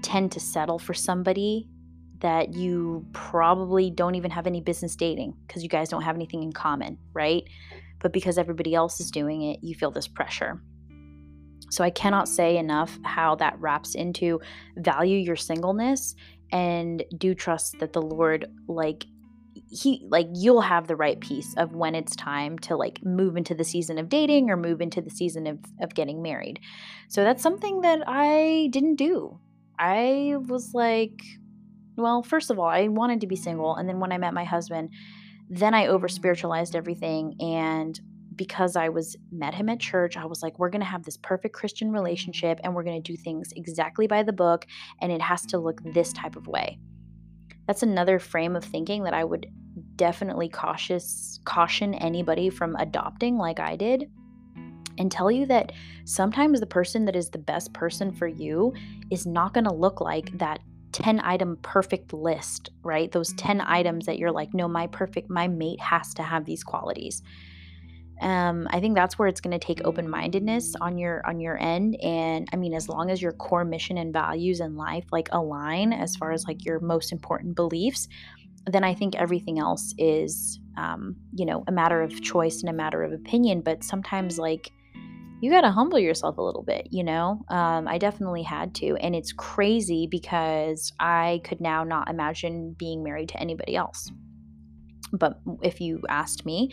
tend 0.00 0.32
to 0.32 0.40
settle 0.40 0.78
for 0.78 0.94
somebody 0.94 1.68
that 2.20 2.54
you 2.54 3.04
probably 3.12 3.90
don't 3.90 4.14
even 4.14 4.30
have 4.30 4.46
any 4.46 4.62
business 4.62 4.96
dating 4.96 5.34
because 5.46 5.62
you 5.62 5.68
guys 5.68 5.90
don't 5.90 6.02
have 6.02 6.16
anything 6.16 6.42
in 6.42 6.52
common, 6.52 6.96
right? 7.12 7.44
But 8.00 8.12
because 8.12 8.38
everybody 8.38 8.74
else 8.74 9.00
is 9.00 9.10
doing 9.10 9.42
it, 9.42 9.60
you 9.62 9.74
feel 9.74 9.90
this 9.90 10.08
pressure. 10.08 10.62
So 11.74 11.84
I 11.84 11.90
cannot 11.90 12.28
say 12.28 12.56
enough 12.56 12.98
how 13.04 13.34
that 13.36 13.58
wraps 13.58 13.94
into 13.94 14.40
value 14.76 15.18
your 15.18 15.36
singleness 15.36 16.14
and 16.52 17.04
do 17.16 17.34
trust 17.34 17.78
that 17.80 17.92
the 17.92 18.02
Lord 18.02 18.46
like 18.68 19.06
he 19.68 20.04
like 20.08 20.28
you'll 20.32 20.60
have 20.60 20.86
the 20.86 20.96
right 20.96 21.20
piece 21.20 21.54
of 21.56 21.74
when 21.74 21.94
it's 21.94 22.16
time 22.16 22.58
to 22.58 22.76
like 22.76 23.04
move 23.04 23.36
into 23.36 23.54
the 23.54 23.64
season 23.64 23.98
of 23.98 24.08
dating 24.08 24.50
or 24.50 24.56
move 24.56 24.80
into 24.80 25.00
the 25.00 25.10
season 25.10 25.46
of, 25.46 25.58
of 25.80 25.94
getting 25.94 26.22
married 26.22 26.58
so 27.08 27.22
that's 27.22 27.42
something 27.42 27.80
that 27.80 28.00
i 28.06 28.68
didn't 28.72 28.96
do 28.96 29.38
i 29.78 30.34
was 30.48 30.74
like 30.74 31.22
well, 31.96 32.22
first 32.22 32.50
of 32.50 32.58
all, 32.58 32.66
I 32.66 32.88
wanted 32.88 33.20
to 33.20 33.26
be 33.26 33.36
single. 33.36 33.76
And 33.76 33.88
then 33.88 34.00
when 34.00 34.12
I 34.12 34.18
met 34.18 34.34
my 34.34 34.44
husband, 34.44 34.90
then 35.48 35.74
I 35.74 35.86
over 35.86 36.08
spiritualized 36.08 36.74
everything. 36.74 37.36
And 37.40 37.98
because 38.36 38.76
I 38.76 38.88
was 38.88 39.16
met 39.32 39.54
him 39.54 39.68
at 39.68 39.80
church, 39.80 40.16
I 40.16 40.26
was 40.26 40.42
like, 40.42 40.58
we're 40.58 40.70
going 40.70 40.80
to 40.80 40.86
have 40.86 41.04
this 41.04 41.16
perfect 41.16 41.54
Christian 41.54 41.92
relationship 41.92 42.60
and 42.62 42.74
we're 42.74 42.82
going 42.82 43.00
to 43.02 43.12
do 43.12 43.16
things 43.16 43.52
exactly 43.56 44.06
by 44.06 44.22
the 44.22 44.32
book. 44.32 44.66
And 45.00 45.12
it 45.12 45.22
has 45.22 45.42
to 45.46 45.58
look 45.58 45.80
this 45.84 46.12
type 46.12 46.36
of 46.36 46.46
way. 46.46 46.78
That's 47.66 47.82
another 47.82 48.18
frame 48.18 48.56
of 48.56 48.64
thinking 48.64 49.04
that 49.04 49.14
I 49.14 49.24
would 49.24 49.46
definitely 49.96 50.48
cautious 50.48 51.40
caution 51.44 51.94
anybody 51.94 52.50
from 52.50 52.76
adopting 52.76 53.38
like 53.38 53.60
I 53.60 53.76
did 53.76 54.10
and 54.98 55.10
tell 55.10 55.30
you 55.30 55.46
that 55.46 55.72
sometimes 56.04 56.60
the 56.60 56.66
person 56.66 57.04
that 57.06 57.16
is 57.16 57.30
the 57.30 57.38
best 57.38 57.72
person 57.72 58.12
for 58.12 58.28
you 58.28 58.72
is 59.10 59.26
not 59.26 59.54
going 59.54 59.64
to 59.64 59.74
look 59.74 60.00
like 60.00 60.36
that 60.38 60.60
10 60.92 61.20
item 61.24 61.58
perfect 61.62 62.12
list, 62.12 62.70
right? 62.84 63.10
Those 63.10 63.32
10 63.32 63.60
items 63.60 64.06
that 64.06 64.18
you're 64.18 64.30
like, 64.30 64.54
no, 64.54 64.68
my 64.68 64.86
perfect, 64.86 65.28
my 65.28 65.48
mate 65.48 65.80
has 65.80 66.14
to 66.14 66.22
have 66.22 66.44
these 66.44 66.62
qualities. 66.62 67.20
Um, 68.20 68.68
I 68.70 68.80
think 68.80 68.94
that's 68.94 69.18
where 69.18 69.28
it's 69.28 69.40
going 69.40 69.58
to 69.58 69.64
take 69.64 69.80
open 69.84 70.08
mindedness 70.08 70.74
on 70.80 70.98
your 70.98 71.26
on 71.26 71.40
your 71.40 71.60
end, 71.60 71.96
and 72.02 72.48
I 72.52 72.56
mean, 72.56 72.74
as 72.74 72.88
long 72.88 73.10
as 73.10 73.20
your 73.20 73.32
core 73.32 73.64
mission 73.64 73.98
and 73.98 74.12
values 74.12 74.60
in 74.60 74.76
life 74.76 75.04
like 75.10 75.28
align 75.32 75.92
as 75.92 76.16
far 76.16 76.32
as 76.32 76.46
like 76.46 76.64
your 76.64 76.80
most 76.80 77.12
important 77.12 77.56
beliefs, 77.56 78.08
then 78.66 78.84
I 78.84 78.94
think 78.94 79.14
everything 79.16 79.58
else 79.58 79.94
is, 79.98 80.60
um, 80.76 81.16
you 81.34 81.44
know, 81.44 81.64
a 81.66 81.72
matter 81.72 82.02
of 82.02 82.22
choice 82.22 82.60
and 82.60 82.70
a 82.70 82.72
matter 82.72 83.02
of 83.02 83.12
opinion. 83.12 83.60
But 83.60 83.84
sometimes, 83.84 84.38
like, 84.38 84.70
you 85.40 85.50
got 85.50 85.62
to 85.62 85.70
humble 85.70 85.98
yourself 85.98 86.38
a 86.38 86.42
little 86.42 86.62
bit, 86.62 86.88
you 86.90 87.04
know? 87.04 87.44
Um, 87.48 87.86
I 87.86 87.98
definitely 87.98 88.42
had 88.42 88.74
to. 88.76 88.96
And 88.96 89.14
it's 89.14 89.32
crazy 89.32 90.08
because 90.10 90.92
I 90.98 91.42
could 91.44 91.60
now 91.60 91.84
not 91.84 92.08
imagine 92.08 92.74
being 92.78 93.02
married 93.02 93.28
to 93.30 93.40
anybody 93.40 93.76
else. 93.76 94.10
But 95.16 95.40
if 95.62 95.80
you 95.80 96.02
asked 96.08 96.44
me, 96.44 96.70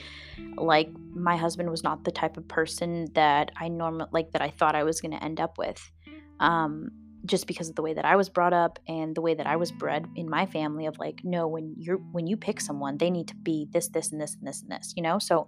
like, 0.55 0.89
my 1.13 1.37
husband 1.37 1.69
was 1.69 1.83
not 1.83 2.03
the 2.03 2.11
type 2.11 2.37
of 2.37 2.47
person 2.47 3.07
that 3.13 3.51
I 3.55 3.67
normally, 3.67 4.09
like, 4.11 4.31
that 4.31 4.41
I 4.41 4.49
thought 4.49 4.75
I 4.75 4.83
was 4.83 4.99
going 4.99 5.11
to 5.11 5.23
end 5.23 5.39
up 5.39 5.57
with. 5.57 5.91
Um, 6.39 6.91
just 7.25 7.47
because 7.47 7.69
of 7.69 7.75
the 7.75 7.81
way 7.81 7.93
that 7.93 8.05
I 8.05 8.15
was 8.15 8.29
brought 8.29 8.53
up 8.53 8.79
and 8.87 9.13
the 9.15 9.21
way 9.21 9.33
that 9.35 9.45
I 9.45 9.55
was 9.55 9.71
bred 9.71 10.07
in 10.15 10.29
my 10.29 10.45
family 10.45 10.87
of 10.87 10.97
like 10.97 11.21
no 11.23 11.47
when 11.47 11.75
you're 11.77 11.97
when 11.97 12.25
you 12.25 12.35
pick 12.35 12.59
someone 12.59 12.97
they 12.97 13.11
need 13.11 13.27
to 13.27 13.35
be 13.35 13.67
this 13.71 13.89
this 13.89 14.11
and 14.11 14.19
this 14.19 14.35
and 14.35 14.47
this 14.47 14.61
and 14.61 14.71
this 14.71 14.93
you 14.95 15.03
know 15.03 15.19
so 15.19 15.47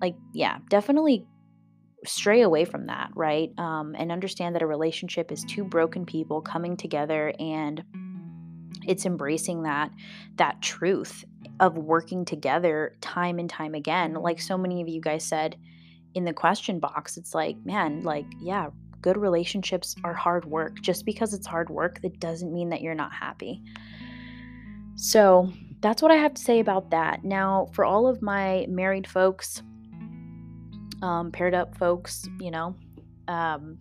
like 0.00 0.14
yeah 0.32 0.58
definitely 0.70 1.26
stray 2.04 2.42
away 2.42 2.64
from 2.64 2.86
that 2.86 3.10
right 3.14 3.50
um, 3.58 3.94
and 3.98 4.12
understand 4.12 4.54
that 4.54 4.62
a 4.62 4.66
relationship 4.66 5.32
is 5.32 5.44
two 5.44 5.64
broken 5.64 6.06
people 6.06 6.40
coming 6.40 6.76
together 6.76 7.32
and 7.38 7.82
it's 8.88 9.06
embracing 9.06 9.62
that 9.62 9.90
that 10.36 10.60
truth 10.60 11.24
of 11.60 11.78
working 11.78 12.24
together 12.24 12.96
time 13.00 13.38
and 13.38 13.48
time 13.48 13.74
again 13.74 14.14
like 14.14 14.40
so 14.40 14.58
many 14.58 14.80
of 14.80 14.88
you 14.88 15.00
guys 15.00 15.24
said 15.24 15.56
in 16.14 16.24
the 16.24 16.32
question 16.32 16.80
box 16.80 17.16
it's 17.16 17.34
like 17.34 17.56
man 17.64 18.02
like 18.02 18.26
yeah 18.40 18.68
good 19.02 19.16
relationships 19.16 19.94
are 20.04 20.14
hard 20.14 20.44
work. 20.44 20.80
Just 20.80 21.04
because 21.04 21.34
it's 21.34 21.46
hard 21.46 21.70
work, 21.70 22.00
that 22.02 22.18
doesn't 22.20 22.52
mean 22.52 22.70
that 22.70 22.82
you're 22.82 22.94
not 22.94 23.12
happy. 23.12 23.62
So 24.96 25.52
that's 25.80 26.02
what 26.02 26.10
I 26.10 26.16
have 26.16 26.34
to 26.34 26.42
say 26.42 26.60
about 26.60 26.90
that. 26.90 27.24
Now, 27.24 27.68
for 27.72 27.84
all 27.84 28.06
of 28.06 28.20
my 28.20 28.66
married 28.68 29.06
folks, 29.06 29.62
um, 31.02 31.30
paired 31.30 31.54
up 31.54 31.76
folks, 31.76 32.28
you 32.40 32.50
know, 32.50 32.74
um, 33.28 33.78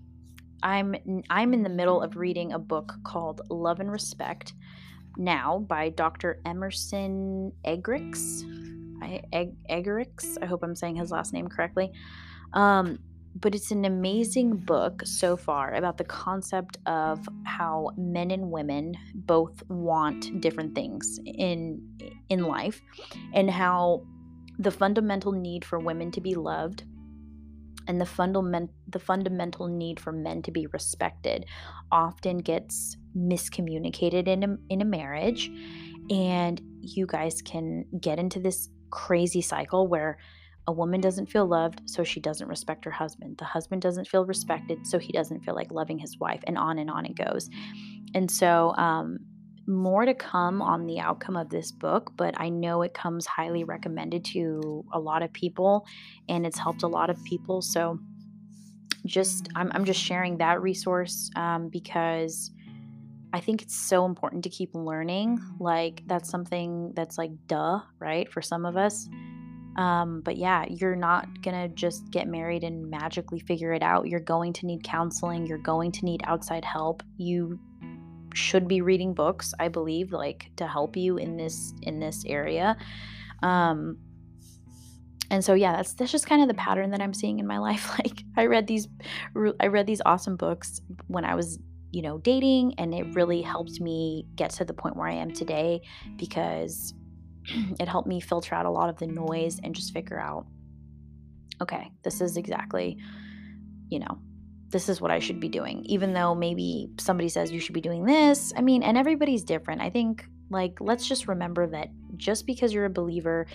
I'm 0.62 0.96
I'm 1.30 1.54
in 1.54 1.64
the 1.64 1.70
middle 1.70 2.02
of 2.02 2.16
reading 2.16 2.54
a 2.54 2.60
book 2.60 2.94
called 3.04 3.42
Love 3.50 3.80
and 3.80 3.92
Respect 3.92 4.54
now 5.17 5.59
by 5.59 5.89
Dr. 5.89 6.39
Emerson 6.45 7.51
Eggerichs. 7.65 8.43
I, 9.01 9.21
Egg, 9.31 9.55
I 9.69 10.45
hope 10.45 10.63
I'm 10.63 10.75
saying 10.75 10.95
his 10.95 11.12
last 11.12 11.33
name 11.33 11.47
correctly. 11.47 11.91
Um, 12.53 13.00
but 13.39 13.53
it's 13.53 13.71
an 13.71 13.86
amazing 13.86 14.57
book 14.57 15.03
so 15.05 15.38
far 15.38 15.74
about 15.75 15.97
the 15.97 16.03
concept 16.03 16.77
of 16.86 17.27
how 17.45 17.91
men 17.97 18.31
and 18.31 18.51
women 18.51 18.95
both 19.13 19.63
want 19.69 20.41
different 20.41 20.74
things 20.74 21.19
in 21.25 21.81
in 22.29 22.43
life 22.43 22.81
and 23.33 23.50
how 23.50 24.03
the 24.59 24.71
fundamental 24.71 25.31
need 25.31 25.63
for 25.63 25.77
women 25.77 26.09
to 26.12 26.21
be 26.21 26.33
loved 26.33 26.83
and 27.88 28.00
the 28.00 28.06
fundament 28.06 28.70
the 28.88 29.00
fundamental 29.00 29.67
need 29.67 30.00
for 30.00 30.12
men 30.12 30.41
to 30.41 30.51
be 30.51 30.67
respected 30.67 31.46
often 31.91 32.38
gets 32.38 32.98
miscommunicated 33.15 34.27
in 34.27 34.43
a, 34.43 34.58
in 34.69 34.82
a 34.82 34.86
marriage 34.86 35.50
and 36.10 36.62
you 36.82 37.06
guys 37.06 37.41
can 37.41 37.86
get 38.00 38.19
into 38.19 38.39
this 38.39 38.69
crazy 38.89 39.41
cycle 39.41 39.88
where 39.88 40.17
a 40.67 40.71
woman 40.71 41.00
doesn't 41.00 41.28
feel 41.28 41.45
loved, 41.45 41.82
so 41.86 42.04
she 42.04 42.19
doesn't 42.19 42.47
respect 42.47 42.84
her 42.84 42.91
husband. 42.91 43.38
The 43.38 43.45
husband 43.45 43.82
doesn't 43.82 44.08
feel 44.08 44.26
respected, 44.26 44.86
so 44.86 45.00
he 45.00 45.13
doesn't 45.13 45.45
feel 45.45 45.56
like 45.56 45.71
loving 45.71 45.97
his 45.97 46.17
wife, 46.19 46.41
and 46.45 46.58
on 46.58 46.78
and 46.78 46.89
on 46.89 47.06
it 47.06 47.15
goes. 47.15 47.50
And 48.13 48.30
so, 48.30 48.76
um, 48.78 49.19
more 49.67 50.06
to 50.06 50.13
come 50.13 50.62
on 50.62 50.86
the 50.86 50.99
outcome 50.99 51.36
of 51.36 51.49
this 51.49 51.71
book, 51.71 52.13
but 52.15 52.39
I 52.39 52.49
know 52.49 52.82
it 52.82 52.93
comes 52.93 53.25
highly 53.25 53.63
recommended 53.63 54.23
to 54.25 54.86
a 54.93 54.99
lot 54.99 55.21
of 55.21 55.34
people 55.34 55.86
and 56.30 56.45
it's 56.45 56.58
helped 56.58 56.84
a 56.84 56.88
lot 56.88 57.10
of 57.10 57.23
people. 57.23 57.62
So, 57.62 57.99
just 59.06 59.47
I'm, 59.56 59.71
I'm 59.73 59.86
just 59.86 60.01
sharing 60.01 60.38
that 60.38 60.62
resource 60.62 61.30
um, 61.36 61.69
because 61.69 62.51
I 63.34 63.39
think 63.39 63.62
it's 63.62 63.75
so 63.75 64.06
important 64.06 64.43
to 64.43 64.49
keep 64.49 64.73
learning. 64.73 65.39
Like, 65.60 66.03
that's 66.08 66.30
something 66.30 66.93
that's 66.95 67.17
like, 67.17 67.32
duh, 67.47 67.82
right? 67.99 68.32
For 68.32 68.41
some 68.41 68.65
of 68.65 68.77
us. 68.77 69.08
Um, 69.77 70.21
but 70.21 70.38
yeah, 70.38 70.65
you're 70.69 70.95
not 70.95 71.27
to 71.43 71.67
just 71.69 72.10
get 72.10 72.27
married 72.27 72.63
and 72.63 72.89
magically 72.89 73.39
figure 73.39 73.73
it 73.73 73.84
out. 73.84 74.08
You're 74.08 74.19
going 74.19 74.53
to 74.53 74.65
need 74.65 74.84
counseling, 74.84 75.45
you're 75.45 75.60
going 75.60 75.91
to 75.93 76.06
need 76.06 76.21
outside 76.25 76.65
help. 76.65 77.03
You 77.17 77.60
should 78.38 78.67
be 78.67 78.82
reading 78.82 79.13
books, 79.13 79.54
I 79.60 79.67
believe, 79.67 80.12
like 80.12 80.52
to 80.58 80.67
help 80.67 80.95
you 80.95 81.17
in 81.17 81.38
this 81.38 81.73
in 81.82 82.00
this 82.00 82.23
area. 82.26 82.78
Um 83.41 83.97
and 85.30 85.43
so 85.43 85.54
yeah, 85.54 85.76
that's 85.76 85.93
that's 85.93 86.12
just 86.12 86.28
kind 86.28 86.41
of 86.41 86.47
the 86.47 86.54
pattern 86.54 86.91
that 86.91 87.02
I'm 87.02 87.13
seeing 87.13 87.39
in 87.39 87.47
my 87.47 87.58
life. 87.69 87.89
Like 88.00 88.23
I 88.38 88.45
read 88.45 88.67
these 88.67 88.88
I 89.60 89.67
read 89.67 89.88
these 89.88 90.02
awesome 90.06 90.38
books 90.38 90.82
when 91.08 91.26
I 91.26 91.36
was 91.36 91.60
you 91.91 92.02
know 92.02 92.17
dating 92.17 92.76
and 92.78 92.93
it 92.93 93.15
really 93.15 93.41
helped 93.41 93.80
me 93.80 94.26
get 94.36 94.52
to 94.52 94.65
the 94.65 94.73
point 94.73 94.95
where 94.95 95.08
I 95.08 95.13
am 95.13 95.32
today 95.32 95.82
because 96.17 96.93
it 97.80 97.88
helped 97.88 98.08
me 98.08 98.19
filter 98.19 98.56
out 98.56 98.65
a 98.65 98.71
lot 98.71 98.89
of 98.89 98.97
the 98.97 99.08
noise 99.08 99.60
and 99.63 99.73
just 99.73 99.93
figure 99.93 100.19
out 100.19 100.45
okay, 101.62 101.91
this 102.04 102.21
is 102.21 102.38
exactly, 102.38 102.97
you 103.89 103.97
know, 103.97 104.19
this 104.69 104.89
is 104.89 104.99
what 104.99 105.12
I 105.12 105.19
should 105.19 105.39
be 105.39 105.49
doing. 105.49 105.84
Even 105.86 106.13
though 106.13 106.36
maybe 106.36 106.89
somebody 106.97 107.30
says 107.30 107.51
you 107.51 107.60
should 107.60 107.73
be 107.73 107.82
doing 107.82 108.06
this. 108.06 108.53
I 108.56 108.62
mean, 108.62 108.84
and 108.84 108.97
everybody's 108.97 109.43
different. 109.43 109.82
I 109.82 109.89
think, 109.89 110.25
like, 110.49 110.77
let's 110.80 111.08
just 111.08 111.27
remember 111.27 111.67
that 111.67 111.89
just 112.15 112.45
because 112.45 112.73
you're 112.73 112.86
a 112.86 112.89
believer 112.89 113.47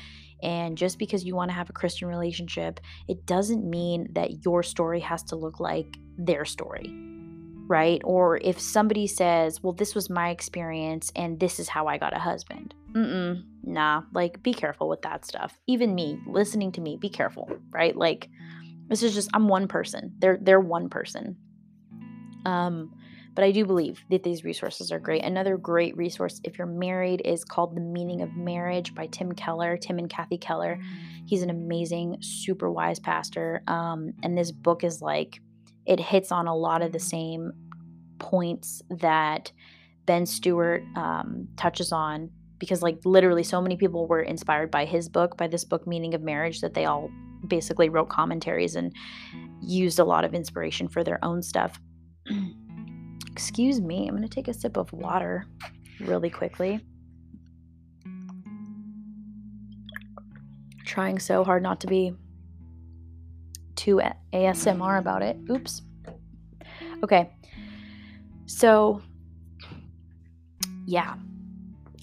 and 0.42 0.76
just 0.76 0.98
because 0.98 1.24
you 1.24 1.34
want 1.34 1.50
to 1.50 1.54
have 1.54 1.70
a 1.70 1.74
Christian 1.74 2.08
relationship, 2.08 2.80
it 3.08 3.26
doesn't 3.26 3.68
mean 3.68 4.08
that 4.12 4.44
your 4.44 4.62
story 4.62 5.00
has 5.00 5.22
to 5.24 5.36
look 5.36 5.60
like 5.60 5.96
their 6.18 6.44
story 6.44 6.92
right? 7.68 8.02
Or 8.04 8.36
if 8.36 8.60
somebody 8.60 9.06
says, 9.06 9.62
well, 9.62 9.72
this 9.72 9.94
was 9.94 10.10
my 10.10 10.28
experience 10.28 11.10
and 11.16 11.40
this 11.40 11.58
is 11.58 11.68
how 11.68 11.86
I 11.86 11.96
got 11.96 12.14
a 12.14 12.18
husband. 12.18 12.74
Mm-mm, 12.92 13.44
nah, 13.62 14.02
like 14.12 14.42
be 14.42 14.52
careful 14.52 14.90
with 14.90 15.00
that 15.02 15.24
stuff. 15.24 15.58
Even 15.66 15.94
me, 15.94 16.20
listening 16.26 16.72
to 16.72 16.82
me, 16.82 16.98
be 17.00 17.08
careful, 17.08 17.50
right? 17.70 17.96
Like 17.96 18.28
this 18.88 19.02
is 19.02 19.14
just 19.14 19.30
I'm 19.34 19.48
one 19.48 19.68
person. 19.68 20.14
They're 20.18 20.38
they're 20.40 20.60
one 20.60 20.88
person. 20.88 21.36
Um, 22.44 22.94
but 23.34 23.44
I 23.44 23.50
do 23.50 23.64
believe 23.64 24.04
that 24.10 24.22
these 24.22 24.44
resources 24.44 24.92
are 24.92 24.98
great. 24.98 25.22
Another 25.22 25.56
great 25.56 25.96
resource 25.96 26.40
if 26.44 26.58
you're 26.58 26.66
married 26.66 27.22
is 27.24 27.44
called 27.44 27.74
The 27.74 27.80
Meaning 27.80 28.20
of 28.20 28.36
Marriage 28.36 28.94
by 28.94 29.06
Tim 29.06 29.32
Keller, 29.32 29.78
Tim 29.78 29.98
and 29.98 30.10
Kathy 30.10 30.36
Keller. 30.36 30.78
He's 31.26 31.42
an 31.42 31.48
amazing, 31.48 32.18
super 32.20 32.70
wise 32.70 33.00
pastor. 33.00 33.62
Um, 33.66 34.12
and 34.22 34.36
this 34.36 34.50
book 34.50 34.84
is 34.84 35.00
like 35.00 35.40
it 35.86 35.98
hits 35.98 36.30
on 36.30 36.46
a 36.46 36.54
lot 36.54 36.82
of 36.82 36.92
the 36.92 37.00
same 37.00 37.52
points 38.18 38.82
that 38.90 39.50
Ben 40.04 40.26
Stuart 40.26 40.84
um, 40.96 41.48
touches 41.56 41.92
on 41.92 42.30
because, 42.58 42.82
like, 42.82 42.98
literally, 43.04 43.42
so 43.42 43.60
many 43.60 43.76
people 43.76 44.06
were 44.06 44.22
inspired 44.22 44.70
by 44.70 44.84
his 44.84 45.08
book, 45.08 45.36
by 45.36 45.48
this 45.48 45.64
book, 45.64 45.86
Meaning 45.86 46.14
of 46.14 46.22
Marriage, 46.22 46.60
that 46.60 46.74
they 46.74 46.84
all 46.84 47.10
basically 47.46 47.88
wrote 47.88 48.08
commentaries 48.08 48.76
and 48.76 48.94
used 49.60 49.98
a 49.98 50.04
lot 50.04 50.24
of 50.24 50.34
inspiration 50.34 50.88
for 50.88 51.04
their 51.04 51.22
own 51.24 51.42
stuff. 51.42 51.80
Excuse 53.30 53.80
me, 53.80 54.08
I'm 54.08 54.16
going 54.16 54.22
to 54.22 54.28
take 54.28 54.48
a 54.48 54.54
sip 54.54 54.76
of 54.76 54.92
water 54.92 55.46
really 56.00 56.30
quickly. 56.30 56.80
Trying 60.84 61.18
so 61.18 61.42
hard 61.42 61.62
not 61.62 61.80
to 61.80 61.86
be 61.86 62.14
too 63.76 64.00
ASMR 64.32 64.98
about 64.98 65.22
it. 65.22 65.38
Oops. 65.50 65.82
Okay. 67.02 67.32
So, 68.46 69.02
yeah. 70.86 71.14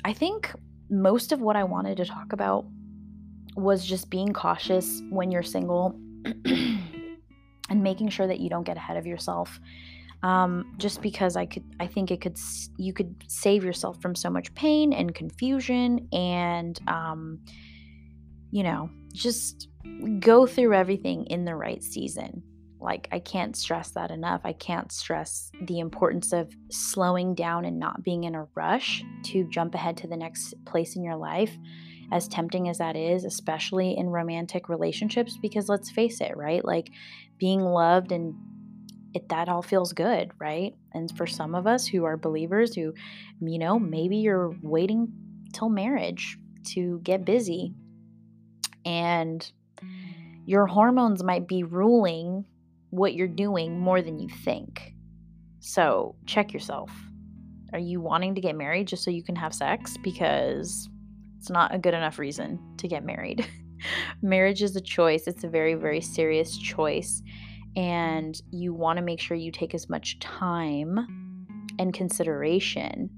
I 0.04 0.14
think 0.14 0.52
most 0.90 1.32
of 1.32 1.42
what 1.42 1.56
I 1.56 1.64
wanted 1.64 1.98
to 1.98 2.06
talk 2.06 2.34
about 2.34 2.66
was 3.60 3.86
just 3.86 4.10
being 4.10 4.34
cautious 4.34 5.02
when 5.10 5.32
you're 5.32 5.44
single 5.44 6.00
and 6.46 7.84
making 7.84 8.10
sure 8.10 8.28
that 8.28 8.40
you 8.40 8.50
don't 8.50 8.64
get 8.64 8.78
ahead 8.78 8.98
of 8.98 9.06
yourself. 9.06 9.60
Um, 10.22 10.74
just 10.78 11.02
because 11.02 11.38
I 11.38 11.46
could, 11.46 11.64
I 11.80 11.88
think 11.88 12.12
it 12.12 12.20
could, 12.20 12.38
you 12.78 12.92
could 12.92 13.24
save 13.28 13.64
yourself 13.64 14.02
from 14.02 14.16
so 14.16 14.30
much 14.30 14.54
pain 14.54 14.92
and 14.92 15.16
confusion 15.16 16.10
and, 16.12 16.78
um, 16.90 17.40
you 18.52 18.64
know, 18.64 18.90
just 19.14 19.70
go 20.20 20.46
through 20.46 20.74
everything 20.74 21.26
in 21.28 21.46
the 21.46 21.56
right 21.56 21.82
season. 21.82 22.44
Like, 22.82 23.08
I 23.12 23.20
can't 23.20 23.56
stress 23.56 23.92
that 23.92 24.12
enough. 24.12 24.42
I 24.44 24.54
can't 24.54 24.92
stress 24.92 25.52
the 25.62 25.80
importance 25.80 26.32
of 26.32 26.54
slowing 26.70 27.36
down 27.36 27.66
and 27.66 27.78
not 27.78 28.04
being 28.04 28.24
in 28.24 28.36
a 28.36 28.48
rush 28.56 29.04
to 29.24 29.44
jump 29.46 29.76
ahead 29.76 29.98
to 29.98 30.08
the 30.08 30.16
next 30.16 30.54
place 30.66 30.96
in 30.96 31.04
your 31.04 31.18
life, 31.18 31.58
as 32.12 32.26
mm-hmm. 32.26 32.36
tempting 32.36 32.70
as 32.70 32.78
that 32.80 32.96
is, 32.96 33.26
especially 33.26 33.98
in 33.98 34.08
romantic 34.08 34.70
relationships. 34.70 35.38
Because 35.42 35.70
let's 35.70 35.92
face 35.92 36.22
it, 36.22 36.36
right? 36.36 36.64
Like, 36.64 36.90
being 37.40 37.62
loved 37.62 38.12
and 38.12 38.36
it, 39.14 39.30
that 39.30 39.50
all 39.50 39.62
feels 39.62 39.94
good, 39.94 40.32
right? 40.40 40.76
And 40.94 41.10
for 41.18 41.26
some 41.26 41.56
of 41.56 41.66
us 41.66 41.88
who 41.88 42.04
are 42.04 42.18
believers, 42.18 42.76
who, 42.76 42.94
you 43.42 43.58
know, 43.58 43.80
maybe 43.80 44.18
you're 44.18 44.56
waiting 44.62 45.12
till 45.54 45.70
marriage 45.70 46.38
to 46.74 47.00
get 47.04 47.26
busy 47.26 47.74
and 48.86 49.52
your 50.46 50.68
hormones 50.68 51.24
might 51.24 51.48
be 51.48 51.64
ruling 51.64 52.46
what 52.92 53.14
you're 53.14 53.28
doing 53.28 53.80
more 53.80 54.02
than 54.02 54.20
you 54.20 54.30
think. 54.30 54.94
So 55.60 56.16
check 56.26 56.54
yourself. 56.54 56.92
Are 57.74 57.80
you 57.80 58.02
wanting 58.02 58.36
to 58.36 58.42
get 58.42 58.56
married 58.56 58.88
just 58.88 59.04
so 59.04 59.12
you 59.12 59.24
can 59.24 59.36
have 59.36 59.54
sex? 59.54 59.96
Because 60.04 60.90
it's 61.40 61.50
not 61.50 61.74
a 61.74 61.80
good 61.80 61.94
enough 61.94 62.20
reason 62.20 62.60
to 62.78 62.88
get 62.88 63.06
married. 63.06 63.48
Marriage 64.22 64.62
is 64.62 64.76
a 64.76 64.82
choice, 64.82 65.26
it's 65.26 65.46
a 65.46 65.48
very, 65.48 65.74
very 65.74 66.02
serious 66.02 66.58
choice. 66.58 67.24
And 67.78 68.40
you 68.52 68.74
want 68.74 68.98
to 68.98 69.04
make 69.04 69.22
sure 69.22 69.38
you 69.38 69.52
take 69.52 69.74
as 69.74 69.88
much 69.88 70.20
time 70.20 71.64
and 71.80 71.94
consideration 71.94 73.10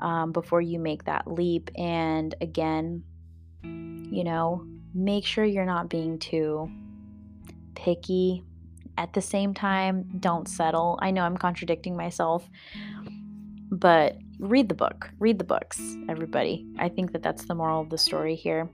um, 0.00 0.32
before 0.32 0.60
you 0.60 0.80
make 0.80 1.04
that 1.04 1.30
leap. 1.30 1.70
And 1.76 2.34
again, 2.40 3.04
you 3.62 4.24
know, 4.24 4.66
make 4.92 5.24
sure 5.24 5.44
you're 5.44 5.64
not 5.64 5.88
being 5.88 6.18
too 6.18 6.68
picky. 7.76 8.42
At 8.98 9.12
the 9.12 9.22
same 9.22 9.54
time, 9.54 10.08
don't 10.18 10.48
settle. 10.48 10.98
I 11.00 11.12
know 11.12 11.22
I'm 11.22 11.36
contradicting 11.36 11.96
myself, 11.96 12.48
but 13.70 14.16
read 14.38 14.68
the 14.68 14.74
book. 14.74 15.10
Read 15.18 15.38
the 15.38 15.44
books, 15.44 15.80
everybody. 16.08 16.66
I 16.78 16.88
think 16.88 17.12
that 17.12 17.22
that's 17.22 17.46
the 17.46 17.54
moral 17.54 17.82
of 17.82 17.90
the 17.90 17.98
story 17.98 18.34
here. 18.34 18.70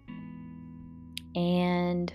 And 1.35 2.13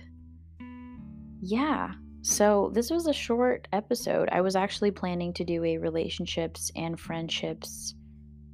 yeah, 1.40 1.92
so 2.22 2.70
this 2.74 2.90
was 2.90 3.06
a 3.06 3.12
short 3.12 3.68
episode. 3.72 4.28
I 4.30 4.40
was 4.40 4.56
actually 4.56 4.90
planning 4.90 5.32
to 5.34 5.44
do 5.44 5.64
a 5.64 5.78
relationships 5.78 6.70
and 6.76 6.98
friendships 6.98 7.94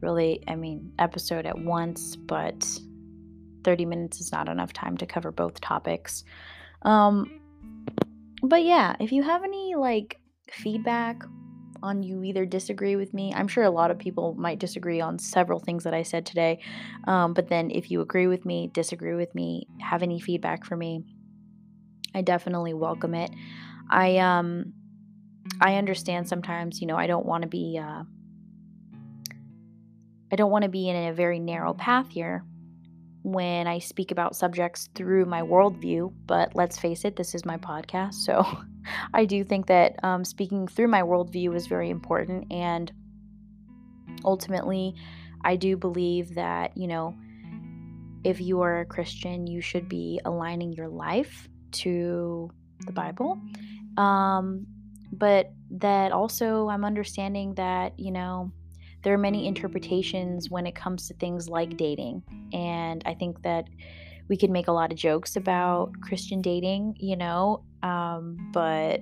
really, 0.00 0.44
I 0.46 0.54
mean, 0.54 0.92
episode 0.98 1.46
at 1.46 1.58
once, 1.58 2.14
but 2.14 2.66
30 3.64 3.86
minutes 3.86 4.20
is 4.20 4.30
not 4.30 4.48
enough 4.48 4.72
time 4.72 4.96
to 4.98 5.06
cover 5.06 5.32
both 5.32 5.60
topics. 5.60 6.24
Um, 6.82 7.40
but 8.42 8.62
yeah, 8.62 8.94
if 9.00 9.12
you 9.12 9.22
have 9.22 9.42
any 9.42 9.74
like 9.74 10.20
feedback 10.52 11.24
on 11.84 12.02
you 12.02 12.24
either 12.24 12.46
disagree 12.46 12.96
with 12.96 13.12
me, 13.12 13.32
I'm 13.34 13.46
sure 13.46 13.64
a 13.64 13.70
lot 13.70 13.90
of 13.90 13.98
people 13.98 14.34
might 14.34 14.58
disagree 14.58 15.00
on 15.00 15.18
several 15.18 15.60
things 15.60 15.84
that 15.84 15.94
I 15.94 16.02
said 16.02 16.24
today. 16.24 16.60
Um, 17.06 17.34
but 17.34 17.48
then 17.48 17.70
if 17.70 17.90
you 17.90 18.00
agree 18.00 18.26
with 18.26 18.46
me, 18.46 18.70
disagree 18.72 19.14
with 19.14 19.34
me, 19.34 19.68
have 19.80 20.02
any 20.02 20.18
feedback 20.18 20.64
for 20.64 20.76
me, 20.76 21.04
I 22.14 22.22
definitely 22.22 22.74
welcome 22.74 23.14
it. 23.14 23.30
I 23.90 24.16
um 24.18 24.72
I 25.60 25.76
understand 25.76 26.26
sometimes, 26.28 26.80
you 26.80 26.86
know, 26.86 26.96
I 26.96 27.06
don't 27.06 27.26
want 27.26 27.42
to 27.42 27.48
be 27.48 27.78
uh 27.80 28.04
I 30.32 30.36
don't 30.36 30.50
want 30.50 30.62
to 30.62 30.70
be 30.70 30.88
in 30.88 30.96
a 30.96 31.12
very 31.12 31.38
narrow 31.38 31.74
path 31.74 32.10
here 32.10 32.44
when 33.24 33.66
I 33.66 33.78
speak 33.78 34.10
about 34.10 34.36
subjects 34.36 34.90
through 34.94 35.24
my 35.24 35.40
worldview, 35.40 36.12
but 36.26 36.54
let's 36.54 36.78
face 36.78 37.06
it, 37.06 37.16
this 37.16 37.34
is 37.34 37.46
my 37.46 37.56
podcast. 37.56 38.14
So 38.14 38.46
I 39.14 39.24
do 39.24 39.42
think 39.42 39.66
that 39.66 39.98
um, 40.04 40.26
speaking 40.26 40.68
through 40.68 40.88
my 40.88 41.00
worldview 41.00 41.56
is 41.56 41.66
very 41.66 41.88
important. 41.88 42.52
And 42.52 42.92
ultimately, 44.26 44.94
I 45.42 45.56
do 45.56 45.78
believe 45.78 46.34
that, 46.34 46.76
you 46.76 46.86
know, 46.86 47.16
if 48.24 48.42
you 48.42 48.60
are 48.60 48.80
a 48.80 48.84
Christian, 48.86 49.46
you 49.46 49.62
should 49.62 49.88
be 49.88 50.20
aligning 50.26 50.74
your 50.74 50.88
life 50.88 51.48
to 51.72 52.50
the 52.84 52.92
Bible. 52.92 53.40
Um, 53.96 54.66
but 55.12 55.50
that 55.70 56.12
also, 56.12 56.68
I'm 56.68 56.84
understanding 56.84 57.54
that, 57.54 57.98
you 57.98 58.12
know, 58.12 58.52
there 59.04 59.14
are 59.14 59.18
many 59.18 59.46
interpretations 59.46 60.50
when 60.50 60.66
it 60.66 60.74
comes 60.74 61.06
to 61.08 61.14
things 61.14 61.48
like 61.48 61.76
dating. 61.76 62.22
And 62.52 63.02
I 63.06 63.14
think 63.14 63.42
that 63.42 63.68
we 64.28 64.36
could 64.36 64.50
make 64.50 64.66
a 64.66 64.72
lot 64.72 64.90
of 64.90 64.98
jokes 64.98 65.36
about 65.36 65.92
Christian 66.00 66.40
dating, 66.40 66.96
you 66.98 67.14
know, 67.14 67.62
um, 67.82 68.50
but 68.52 69.00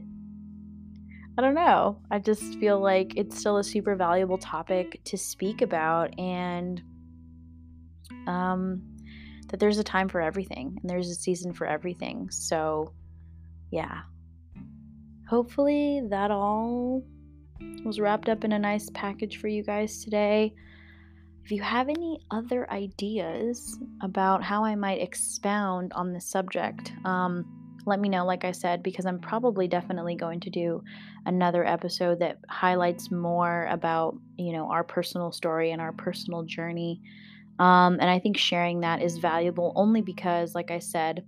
I 1.38 1.40
don't 1.40 1.54
know. 1.54 1.98
I 2.10 2.18
just 2.18 2.58
feel 2.58 2.80
like 2.80 3.16
it's 3.16 3.38
still 3.38 3.56
a 3.58 3.64
super 3.64 3.94
valuable 3.94 4.38
topic 4.38 5.00
to 5.04 5.16
speak 5.16 5.62
about 5.62 6.18
and 6.18 6.82
um, 8.26 8.82
that 9.48 9.60
there's 9.60 9.78
a 9.78 9.84
time 9.84 10.08
for 10.08 10.20
everything 10.20 10.76
and 10.82 10.90
there's 10.90 11.08
a 11.08 11.14
season 11.14 11.52
for 11.52 11.66
everything. 11.66 12.28
So, 12.30 12.92
yeah. 13.70 14.00
Hopefully, 15.28 16.02
that 16.10 16.30
all 16.30 17.02
was 17.85 18.01
wrapped 18.01 18.29
up 18.29 18.44
in 18.44 18.53
a 18.53 18.59
nice 18.59 18.88
package 18.94 19.38
for 19.38 19.48
you 19.48 19.62
guys 19.62 20.03
today. 20.03 20.55
If 21.44 21.51
you 21.51 21.62
have 21.62 21.88
any 21.88 22.20
other 22.31 22.70
ideas 22.70 23.79
about 24.03 24.42
how 24.42 24.64
I 24.64 24.77
might 24.77 25.03
expound 25.03 25.92
on 25.92 26.12
this 26.12 26.27
subject, 26.27 26.92
um, 27.05 27.44
let 27.85 27.98
me 27.98 28.09
know, 28.09 28.25
like 28.25 28.44
I 28.44 28.53
said, 28.53 28.83
because 28.83 29.07
I'm 29.07 29.18
probably 29.18 29.66
definitely 29.66 30.14
going 30.14 30.40
to 30.40 30.51
do 30.51 30.83
another 31.27 31.66
episode 31.66 32.20
that 32.20 32.38
highlights 32.48 33.11
more 33.11 33.66
about, 33.70 34.16
you 34.38 34.53
know, 34.53 34.70
our 34.70 34.85
personal 34.85 35.33
story 35.33 35.72
and 35.72 35.81
our 35.81 35.92
personal 35.92 36.44
journey. 36.44 37.01
Um, 37.59 37.94
and 38.01 38.09
I 38.09 38.18
think 38.18 38.37
sharing 38.37 38.81
that 38.81 39.03
is 39.03 39.18
valuable 39.18 39.72
only 39.77 40.01
because, 40.01 40.55
like 40.55 40.70
I 40.70 40.79
said, 40.79 41.25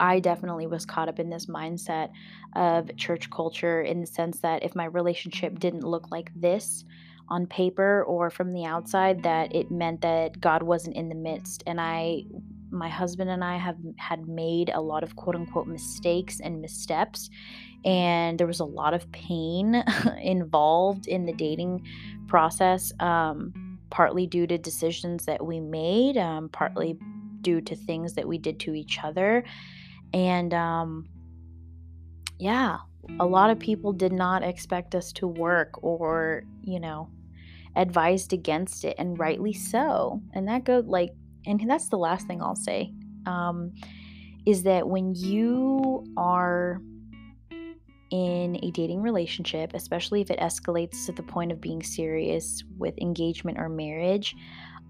I 0.00 0.20
definitely 0.20 0.66
was 0.66 0.84
caught 0.84 1.08
up 1.08 1.18
in 1.18 1.30
this 1.30 1.46
mindset 1.46 2.10
of 2.54 2.94
church 2.96 3.30
culture 3.30 3.82
in 3.82 4.00
the 4.00 4.06
sense 4.06 4.40
that 4.40 4.62
if 4.62 4.74
my 4.74 4.86
relationship 4.86 5.58
didn't 5.58 5.84
look 5.84 6.10
like 6.10 6.30
this 6.34 6.84
on 7.28 7.46
paper 7.46 8.04
or 8.04 8.30
from 8.30 8.52
the 8.52 8.64
outside, 8.64 9.22
that 9.22 9.54
it 9.54 9.70
meant 9.70 10.00
that 10.00 10.40
God 10.40 10.62
wasn't 10.62 10.96
in 10.96 11.08
the 11.08 11.14
midst. 11.14 11.62
And 11.66 11.80
I, 11.80 12.24
my 12.70 12.88
husband 12.88 13.30
and 13.30 13.44
I 13.44 13.56
have 13.58 13.76
had 13.96 14.28
made 14.28 14.70
a 14.70 14.80
lot 14.80 15.02
of 15.02 15.16
quote 15.16 15.36
unquote 15.36 15.66
mistakes 15.66 16.40
and 16.40 16.60
missteps. 16.60 17.28
And 17.84 18.38
there 18.38 18.46
was 18.46 18.60
a 18.60 18.64
lot 18.64 18.94
of 18.94 19.10
pain 19.12 19.74
involved 20.22 21.06
in 21.06 21.26
the 21.26 21.32
dating 21.32 21.86
process, 22.26 22.92
um, 23.00 23.78
partly 23.90 24.26
due 24.26 24.46
to 24.46 24.58
decisions 24.58 25.24
that 25.26 25.44
we 25.44 25.60
made, 25.60 26.16
um, 26.16 26.48
partly 26.48 26.98
due 27.40 27.60
to 27.60 27.76
things 27.76 28.14
that 28.14 28.26
we 28.26 28.38
did 28.38 28.58
to 28.60 28.74
each 28.74 28.98
other. 29.02 29.44
And 30.12 30.54
um, 30.54 31.08
yeah, 32.38 32.78
a 33.20 33.26
lot 33.26 33.50
of 33.50 33.58
people 33.58 33.92
did 33.92 34.12
not 34.12 34.42
expect 34.42 34.94
us 34.94 35.12
to 35.12 35.26
work 35.26 35.82
or, 35.82 36.44
you 36.62 36.80
know, 36.80 37.10
advised 37.76 38.32
against 38.32 38.84
it, 38.84 38.96
and 38.98 39.18
rightly 39.18 39.52
so. 39.52 40.20
And 40.34 40.48
that 40.48 40.64
goes 40.64 40.84
like, 40.86 41.14
and 41.46 41.68
that's 41.68 41.88
the 41.88 41.98
last 41.98 42.26
thing 42.26 42.42
I'll 42.42 42.56
say 42.56 42.92
um, 43.26 43.72
is 44.46 44.62
that 44.64 44.88
when 44.88 45.14
you 45.14 46.04
are 46.16 46.80
in 48.10 48.58
a 48.62 48.70
dating 48.70 49.02
relationship, 49.02 49.72
especially 49.74 50.20
if 50.20 50.30
it 50.30 50.38
escalates 50.40 51.06
to 51.06 51.12
the 51.12 51.22
point 51.22 51.52
of 51.52 51.60
being 51.60 51.82
serious 51.82 52.64
with 52.78 52.96
engagement 52.98 53.58
or 53.58 53.68
marriage, 53.68 54.34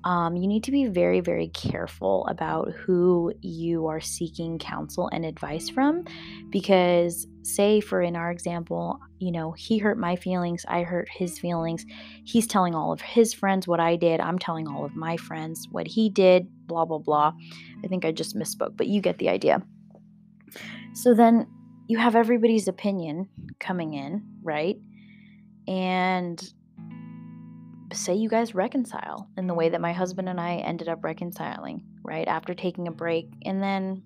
um, 0.04 0.36
you 0.36 0.46
need 0.46 0.64
to 0.64 0.70
be 0.70 0.86
very, 0.86 1.20
very 1.20 1.48
careful 1.48 2.26
about 2.28 2.72
who 2.72 3.32
you 3.40 3.86
are 3.86 4.00
seeking 4.00 4.58
counsel 4.58 5.08
and 5.12 5.24
advice 5.24 5.68
from. 5.68 6.04
Because, 6.50 7.26
say, 7.42 7.80
for 7.80 8.00
in 8.00 8.14
our 8.14 8.30
example, 8.30 9.00
you 9.18 9.32
know, 9.32 9.52
he 9.52 9.78
hurt 9.78 9.98
my 9.98 10.16
feelings, 10.16 10.64
I 10.68 10.82
hurt 10.82 11.08
his 11.10 11.38
feelings. 11.38 11.84
He's 12.24 12.46
telling 12.46 12.74
all 12.74 12.92
of 12.92 13.00
his 13.00 13.34
friends 13.34 13.66
what 13.66 13.80
I 13.80 13.96
did, 13.96 14.20
I'm 14.20 14.38
telling 14.38 14.68
all 14.68 14.84
of 14.84 14.94
my 14.94 15.16
friends 15.16 15.66
what 15.70 15.86
he 15.86 16.08
did, 16.08 16.46
blah, 16.66 16.84
blah, 16.84 16.98
blah. 16.98 17.32
I 17.84 17.88
think 17.88 18.04
I 18.04 18.12
just 18.12 18.36
misspoke, 18.36 18.76
but 18.76 18.86
you 18.86 19.00
get 19.00 19.18
the 19.18 19.28
idea. 19.28 19.62
So 20.94 21.14
then 21.14 21.46
you 21.88 21.98
have 21.98 22.14
everybody's 22.14 22.68
opinion 22.68 23.28
coming 23.58 23.94
in, 23.94 24.22
right? 24.42 24.76
And 25.66 26.40
say 27.98 28.14
you 28.14 28.28
guys 28.28 28.54
reconcile 28.54 29.28
in 29.36 29.46
the 29.46 29.54
way 29.54 29.68
that 29.68 29.80
my 29.80 29.92
husband 29.92 30.28
and 30.28 30.40
I 30.40 30.56
ended 30.56 30.88
up 30.88 31.04
reconciling, 31.04 31.82
right? 32.02 32.26
After 32.26 32.54
taking 32.54 32.88
a 32.88 32.92
break. 32.92 33.30
And 33.44 33.62
then 33.62 34.02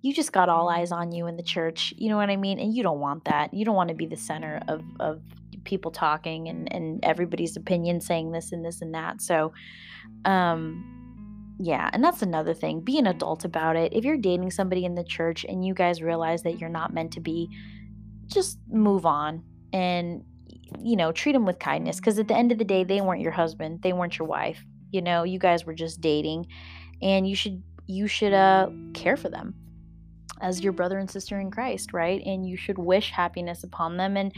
you 0.00 0.12
just 0.12 0.32
got 0.32 0.48
all 0.48 0.68
eyes 0.68 0.92
on 0.92 1.12
you 1.12 1.26
in 1.26 1.36
the 1.36 1.42
church. 1.42 1.94
You 1.96 2.08
know 2.08 2.16
what 2.16 2.30
I 2.30 2.36
mean? 2.36 2.58
And 2.58 2.74
you 2.74 2.82
don't 2.82 3.00
want 3.00 3.24
that. 3.26 3.54
You 3.54 3.64
don't 3.64 3.76
want 3.76 3.88
to 3.88 3.94
be 3.94 4.06
the 4.06 4.16
center 4.16 4.60
of, 4.68 4.82
of 4.98 5.22
people 5.64 5.90
talking 5.90 6.48
and, 6.48 6.72
and 6.72 7.04
everybody's 7.04 7.56
opinion 7.56 8.00
saying 8.00 8.32
this 8.32 8.52
and 8.52 8.64
this 8.64 8.82
and 8.82 8.94
that. 8.94 9.22
So, 9.22 9.52
um, 10.24 11.54
yeah, 11.58 11.88
and 11.92 12.02
that's 12.02 12.22
another 12.22 12.54
thing. 12.54 12.80
Be 12.80 12.98
an 12.98 13.06
adult 13.06 13.44
about 13.44 13.76
it. 13.76 13.92
If 13.92 14.04
you're 14.04 14.16
dating 14.16 14.50
somebody 14.50 14.84
in 14.84 14.96
the 14.96 15.04
church 15.04 15.44
and 15.48 15.64
you 15.64 15.74
guys 15.74 16.02
realize 16.02 16.42
that 16.42 16.58
you're 16.58 16.68
not 16.68 16.92
meant 16.92 17.12
to 17.12 17.20
be 17.20 17.48
just 18.26 18.58
move 18.68 19.06
on 19.06 19.44
and 19.72 20.24
you 20.80 20.96
know, 20.96 21.12
treat 21.12 21.32
them 21.32 21.46
with 21.46 21.58
kindness 21.58 21.96
because 21.96 22.18
at 22.18 22.28
the 22.28 22.36
end 22.36 22.52
of 22.52 22.58
the 22.58 22.64
day, 22.64 22.84
they 22.84 23.00
weren't 23.00 23.20
your 23.20 23.32
husband, 23.32 23.82
they 23.82 23.92
weren't 23.92 24.18
your 24.18 24.28
wife. 24.28 24.62
You 24.90 25.02
know, 25.02 25.22
you 25.24 25.38
guys 25.38 25.64
were 25.64 25.74
just 25.74 26.00
dating 26.00 26.46
and 27.00 27.28
you 27.28 27.34
should 27.34 27.62
you 27.86 28.06
should 28.06 28.32
uh 28.32 28.68
care 28.94 29.16
for 29.16 29.28
them 29.28 29.54
as 30.40 30.62
your 30.62 30.72
brother 30.72 30.98
and 30.98 31.10
sister 31.10 31.40
in 31.40 31.50
Christ, 31.50 31.92
right? 31.92 32.20
And 32.24 32.46
you 32.46 32.56
should 32.56 32.78
wish 32.78 33.10
happiness 33.10 33.64
upon 33.64 33.96
them 33.96 34.16
and 34.16 34.32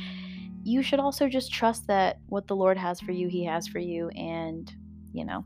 you 0.62 0.82
should 0.82 1.00
also 1.00 1.28
just 1.28 1.52
trust 1.52 1.86
that 1.88 2.18
what 2.26 2.46
the 2.46 2.56
Lord 2.56 2.78
has 2.78 3.00
for 3.00 3.12
you, 3.12 3.28
he 3.28 3.44
has 3.44 3.66
for 3.66 3.78
you 3.78 4.08
and, 4.10 4.72
you 5.12 5.24
know, 5.24 5.44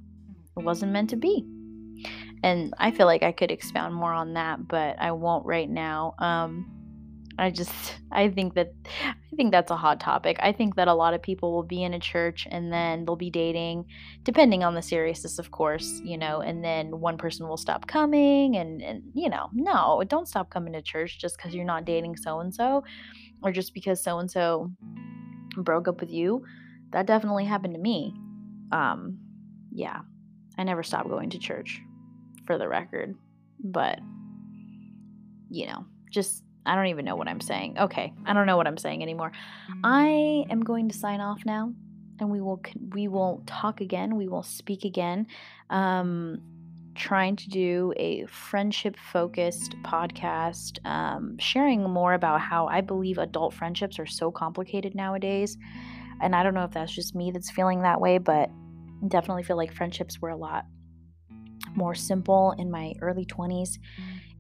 it 0.57 0.65
wasn't 0.65 0.93
meant 0.93 1.11
to 1.11 1.17
be. 1.17 1.45
And 2.45 2.73
I 2.79 2.93
feel 2.93 3.07
like 3.07 3.23
I 3.23 3.33
could 3.33 3.51
expound 3.51 3.95
more 3.95 4.13
on 4.13 4.35
that, 4.35 4.69
but 4.69 4.99
I 5.01 5.13
won't 5.13 5.47
right 5.47 5.69
now. 5.69 6.15
Um 6.19 6.78
I 7.39 7.51
just 7.51 7.95
I 8.11 8.29
think 8.31 8.55
that 8.55 8.73
I 8.97 9.37
think 9.37 9.53
that's 9.53 9.71
a 9.71 9.77
hot 9.77 10.01
topic. 10.01 10.39
I 10.41 10.51
think 10.53 10.75
that 10.75 10.89
a 10.89 10.95
lot 10.95 11.15
of 11.15 11.23
people 11.23 11.53
will 11.53 11.63
be 11.63 11.85
in 11.85 11.95
a 11.95 12.01
church 12.01 12.49
and 12.51 12.73
then 12.73 13.05
they'll 13.05 13.15
be 13.15 13.31
dating 13.31 13.85
depending 14.25 14.65
on 14.65 14.75
the 14.75 14.83
seriousness 14.83 15.39
of 15.39 15.53
course, 15.53 16.01
you 16.05 16.19
know, 16.19 16.41
and 16.41 16.65
then 16.65 17.01
one 17.01 17.17
person 17.17 17.47
will 17.47 17.57
stop 17.57 17.87
coming 17.87 18.57
and 18.57 18.83
and 18.83 19.05
you 19.15 19.29
know, 19.29 19.51
no, 19.53 20.03
don't 20.09 20.27
stop 20.27 20.51
coming 20.51 20.73
to 20.73 20.83
church 20.83 21.21
just 21.21 21.39
cuz 21.39 21.55
you're 21.55 21.65
not 21.65 21.85
dating 21.85 22.17
so 22.17 22.41
and 22.41 22.53
so 22.53 22.83
or 23.43 23.53
just 23.53 23.73
because 23.73 24.03
so 24.03 24.19
and 24.19 24.31
so 24.31 24.73
broke 25.59 25.87
up 25.87 26.01
with 26.01 26.11
you. 26.11 26.45
That 26.91 27.07
definitely 27.07 27.45
happened 27.45 27.75
to 27.75 27.81
me. 27.81 28.15
Um 28.73 29.19
yeah. 29.73 30.01
I 30.59 30.65
never 30.65 30.83
stopped 30.83 31.09
going 31.09 31.31
to 31.31 31.39
church 31.39 31.81
for 32.47 32.59
the 32.59 32.67
record. 32.67 33.15
But 33.63 34.01
you 35.51 35.67
know, 35.67 35.87
just 36.11 36.43
I 36.69 36.75
don't 36.75 36.87
even 36.87 37.05
know 37.05 37.17
what 37.17 37.29
I'm 37.29 37.41
saying. 37.41 37.79
Okay, 37.79 38.13
I 38.27 38.33
don't 38.35 38.47
know 38.47 38.57
what 38.57 38.67
I'm 38.67 38.77
saying 38.77 39.03
anymore. 39.03 39.33
I 39.83 40.45
am 40.51 40.63
going 40.63 40.89
to 40.91 40.97
sign 40.97 41.21
off 41.21 41.41
now, 41.47 41.73
and 42.21 42.31
we 42.31 42.41
will 42.41 42.61
we 42.91 43.09
will 43.09 43.43
talk 43.47 43.81
again. 43.81 44.17
We 44.17 44.29
will 44.29 44.43
speak 44.43 44.85
again. 44.85 45.27
Um, 45.71 46.43
trying 46.95 47.37
to 47.37 47.49
do 47.49 47.93
a 47.97 48.27
friendship 48.27 48.97
focused 49.13 49.77
podcast, 49.85 50.85
um, 50.85 51.39
sharing 51.39 51.83
more 51.85 52.13
about 52.13 52.41
how 52.41 52.67
I 52.67 52.81
believe 52.81 53.19
adult 53.19 53.55
friendships 53.55 53.99
are 53.99 54.07
so 54.07 54.31
complicated 54.31 54.95
nowadays. 54.95 55.57
And 56.21 56.35
I 56.35 56.43
don't 56.43 56.55
know 56.55 56.65
if 56.65 56.73
that's 56.73 56.93
just 56.93 57.15
me 57.15 57.31
that's 57.31 57.51
feeling 57.51 57.83
that 57.83 58.01
way, 58.01 58.19
but 58.19 58.51
definitely 59.07 59.45
feel 59.45 59.57
like 59.57 59.73
friendships 59.73 60.21
were 60.21 60.31
a 60.31 60.37
lot 60.37 60.65
more 61.77 61.95
simple 61.95 62.55
in 62.59 62.71
my 62.71 62.95
early 63.01 63.25
20s. 63.25 63.79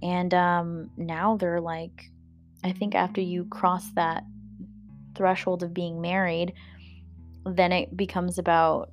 And 0.02 0.34
um, 0.34 0.90
now 0.96 1.36
they're 1.36 1.60
like 1.60 2.10
I 2.64 2.72
think 2.72 2.94
after 2.94 3.20
you 3.20 3.44
cross 3.46 3.90
that 3.92 4.24
threshold 5.14 5.62
of 5.62 5.74
being 5.74 6.00
married, 6.00 6.52
then 7.44 7.72
it 7.72 7.96
becomes 7.96 8.38
about 8.38 8.90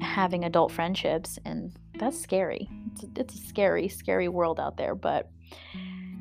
having 0.00 0.44
adult 0.44 0.72
friendships, 0.72 1.38
and 1.44 1.72
that's 1.98 2.20
scary. 2.20 2.68
It's 2.92 3.04
a, 3.04 3.06
it's 3.16 3.34
a 3.34 3.38
scary, 3.38 3.88
scary 3.88 4.28
world 4.28 4.60
out 4.60 4.76
there. 4.76 4.94
But 4.94 5.30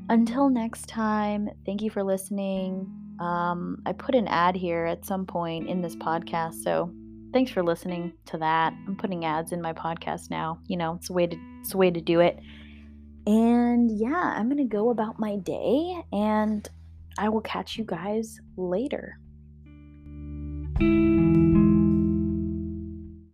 until 0.10 0.50
next 0.50 0.88
time, 0.88 1.50
thank 1.66 1.82
you 1.82 1.90
for 1.90 2.04
listening. 2.04 2.92
Um, 3.20 3.82
I 3.86 3.94
put 3.94 4.16
an 4.16 4.28
ad 4.28 4.56
here 4.56 4.86
at 4.86 5.06
some 5.06 5.26
point 5.26 5.70
in 5.70 5.82
this 5.82 5.96
podcast, 5.96 6.64
so 6.64 6.92
thanks 7.32 7.52
for 7.52 7.64
listening 7.64 8.14
to 8.26 8.38
that. 8.38 8.74
I'm 8.88 8.96
putting 8.96 9.26
ads 9.26 9.52
in 9.52 9.62
my 9.62 9.74
podcast 9.74 10.30
now. 10.30 10.60
You 10.68 10.78
know, 10.78 10.96
it's 10.96 11.10
a 11.10 11.14
way 11.14 11.28
to 11.28 11.38
it's 11.62 11.74
a 11.74 11.78
way 11.78 11.92
to 11.92 12.02
do 12.02 12.20
it. 12.20 12.40
And 13.26 13.92
yeah, 13.92 14.34
I'm 14.36 14.50
gonna 14.50 14.66
go 14.66 14.90
about 14.90 15.20
my 15.20 15.38
day 15.38 16.04
and 16.12 16.68
I 17.18 17.30
will 17.30 17.42
catch 17.42 17.78
you 17.78 17.84
guys 17.84 18.40
later. 18.58 19.18